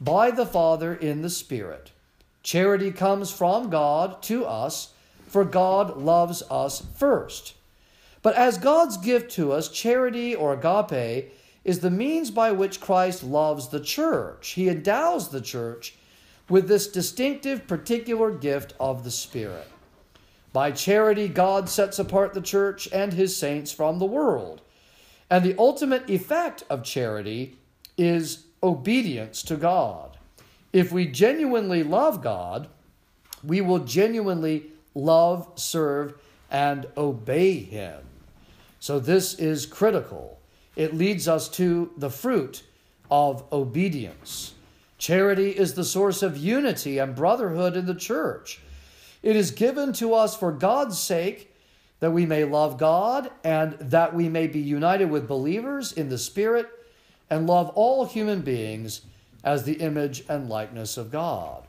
by 0.00 0.30
the 0.30 0.46
Father 0.46 0.94
in 0.94 1.22
the 1.22 1.30
Spirit. 1.30 1.90
Charity 2.42 2.90
comes 2.90 3.30
from 3.30 3.70
God 3.70 4.22
to 4.24 4.44
us, 4.44 4.92
for 5.26 5.44
God 5.44 5.96
loves 5.96 6.42
us 6.50 6.84
first. 6.96 7.54
But 8.20 8.34
as 8.36 8.58
God's 8.58 8.96
gift 8.98 9.30
to 9.32 9.52
us, 9.52 9.68
charity 9.68 10.34
or 10.34 10.52
agape 10.52 11.32
is 11.64 11.80
the 11.80 11.90
means 11.90 12.30
by 12.30 12.52
which 12.52 12.80
Christ 12.80 13.24
loves 13.24 13.68
the 13.68 13.80
church. 13.80 14.50
He 14.50 14.68
endows 14.68 15.30
the 15.30 15.40
church 15.40 15.94
with 16.48 16.68
this 16.68 16.88
distinctive, 16.88 17.66
particular 17.66 18.30
gift 18.30 18.74
of 18.78 19.04
the 19.04 19.10
Spirit. 19.10 19.68
By 20.52 20.72
charity, 20.72 21.28
God 21.28 21.68
sets 21.68 21.98
apart 21.98 22.34
the 22.34 22.42
church 22.42 22.88
and 22.92 23.12
his 23.12 23.36
saints 23.36 23.72
from 23.72 23.98
the 23.98 24.06
world. 24.06 24.60
And 25.30 25.44
the 25.44 25.56
ultimate 25.58 26.10
effect 26.10 26.62
of 26.68 26.84
charity 26.84 27.56
is 27.96 28.44
obedience 28.62 29.42
to 29.44 29.56
God. 29.56 30.18
If 30.72 30.92
we 30.92 31.06
genuinely 31.06 31.82
love 31.82 32.22
God, 32.22 32.68
we 33.42 33.60
will 33.60 33.80
genuinely 33.80 34.66
love, 34.94 35.48
serve, 35.56 36.14
and 36.50 36.86
obey 36.96 37.58
Him. 37.58 38.00
So, 38.78 38.98
this 38.98 39.34
is 39.34 39.66
critical. 39.66 40.38
It 40.76 40.94
leads 40.94 41.28
us 41.28 41.48
to 41.50 41.92
the 41.96 42.10
fruit 42.10 42.62
of 43.10 43.44
obedience. 43.52 44.54
Charity 44.98 45.50
is 45.50 45.74
the 45.74 45.84
source 45.84 46.22
of 46.22 46.36
unity 46.36 46.98
and 46.98 47.14
brotherhood 47.14 47.76
in 47.76 47.86
the 47.86 47.94
church. 47.94 48.60
It 49.22 49.36
is 49.36 49.50
given 49.50 49.92
to 49.94 50.14
us 50.14 50.36
for 50.36 50.52
God's 50.52 50.98
sake 50.98 51.54
that 52.00 52.10
we 52.10 52.26
may 52.26 52.42
love 52.42 52.78
God 52.78 53.30
and 53.44 53.74
that 53.74 54.12
we 54.12 54.28
may 54.28 54.48
be 54.48 54.58
united 54.58 55.08
with 55.08 55.28
believers 55.28 55.92
in 55.92 56.08
the 56.08 56.18
Spirit 56.18 56.68
and 57.30 57.46
love 57.46 57.70
all 57.76 58.04
human 58.04 58.40
beings 58.40 59.02
as 59.44 59.62
the 59.62 59.74
image 59.74 60.24
and 60.28 60.48
likeness 60.48 60.96
of 60.96 61.12
God. 61.12 61.64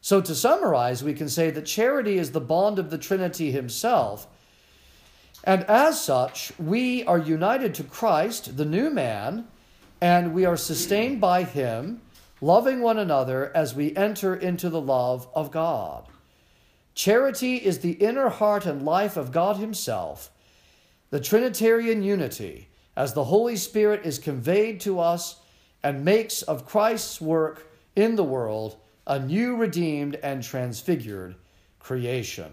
So, 0.00 0.20
to 0.22 0.34
summarize, 0.34 1.04
we 1.04 1.14
can 1.14 1.28
say 1.28 1.50
that 1.50 1.66
charity 1.66 2.16
is 2.16 2.30
the 2.30 2.40
bond 2.40 2.78
of 2.78 2.90
the 2.90 2.98
Trinity 2.98 3.50
Himself. 3.50 4.26
And 5.44 5.64
as 5.64 6.00
such, 6.00 6.52
we 6.58 7.04
are 7.04 7.18
united 7.18 7.74
to 7.74 7.84
Christ, 7.84 8.56
the 8.56 8.64
new 8.64 8.88
man, 8.88 9.46
and 10.00 10.32
we 10.32 10.44
are 10.44 10.56
sustained 10.56 11.20
by 11.20 11.42
Him, 11.42 12.00
loving 12.40 12.80
one 12.80 12.98
another 12.98 13.52
as 13.54 13.74
we 13.74 13.94
enter 13.94 14.34
into 14.34 14.70
the 14.70 14.80
love 14.80 15.28
of 15.34 15.50
God. 15.50 16.06
Charity 16.96 17.56
is 17.56 17.80
the 17.80 17.92
inner 17.92 18.30
heart 18.30 18.64
and 18.64 18.82
life 18.82 19.18
of 19.18 19.30
God 19.30 19.58
Himself, 19.58 20.30
the 21.10 21.20
Trinitarian 21.20 22.02
unity, 22.02 22.68
as 22.96 23.12
the 23.12 23.24
Holy 23.24 23.56
Spirit 23.56 24.06
is 24.06 24.18
conveyed 24.18 24.80
to 24.80 24.98
us 24.98 25.38
and 25.82 26.06
makes 26.06 26.40
of 26.40 26.64
Christ's 26.64 27.20
work 27.20 27.70
in 27.94 28.16
the 28.16 28.24
world 28.24 28.78
a 29.06 29.18
new, 29.18 29.56
redeemed, 29.56 30.16
and 30.22 30.42
transfigured 30.42 31.36
creation. 31.78 32.50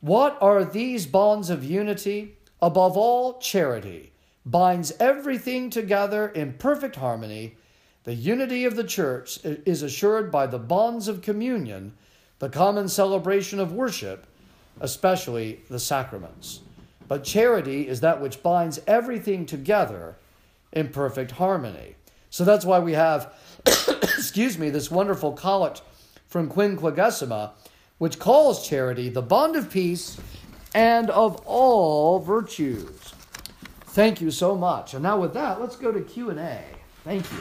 What 0.00 0.36
are 0.40 0.64
these 0.64 1.06
bonds 1.06 1.48
of 1.48 1.62
unity? 1.62 2.36
Above 2.60 2.96
all, 2.96 3.38
charity 3.38 4.12
binds 4.44 4.92
everything 4.98 5.70
together 5.70 6.28
in 6.28 6.54
perfect 6.54 6.96
harmony. 6.96 7.56
The 8.02 8.14
unity 8.14 8.64
of 8.64 8.74
the 8.74 8.84
church 8.84 9.38
is 9.44 9.82
assured 9.82 10.32
by 10.32 10.48
the 10.48 10.58
bonds 10.58 11.06
of 11.06 11.22
communion, 11.22 11.94
the 12.38 12.48
common 12.48 12.88
celebration 12.88 13.58
of 13.58 13.72
worship, 13.72 14.26
especially 14.80 15.60
the 15.70 15.78
sacraments. 15.78 16.60
But 17.08 17.24
charity 17.24 17.88
is 17.88 18.00
that 18.00 18.20
which 18.20 18.42
binds 18.42 18.80
everything 18.86 19.46
together 19.46 20.16
in 20.72 20.88
perfect 20.88 21.32
harmony. 21.32 21.96
So 22.30 22.44
that's 22.44 22.64
why 22.64 22.80
we 22.80 22.92
have, 22.92 23.32
excuse 24.02 24.58
me, 24.58 24.70
this 24.70 24.90
wonderful 24.90 25.32
collect 25.32 25.82
from 26.26 26.50
Quinquagesima, 26.50 27.52
which 27.98 28.18
calls 28.18 28.68
charity 28.68 29.08
the 29.08 29.22
bond 29.22 29.56
of 29.56 29.70
peace 29.70 30.18
and 30.74 31.08
of 31.10 31.36
all 31.46 32.18
virtues. 32.18 33.14
Thank 33.86 34.20
you 34.20 34.30
so 34.30 34.54
much. 34.54 34.92
And 34.92 35.02
now 35.02 35.18
with 35.18 35.32
that, 35.34 35.60
let's 35.60 35.76
go 35.76 35.90
to 35.90 36.02
Q&A. 36.02 36.62
Thank 37.04 37.32
you. 37.32 37.38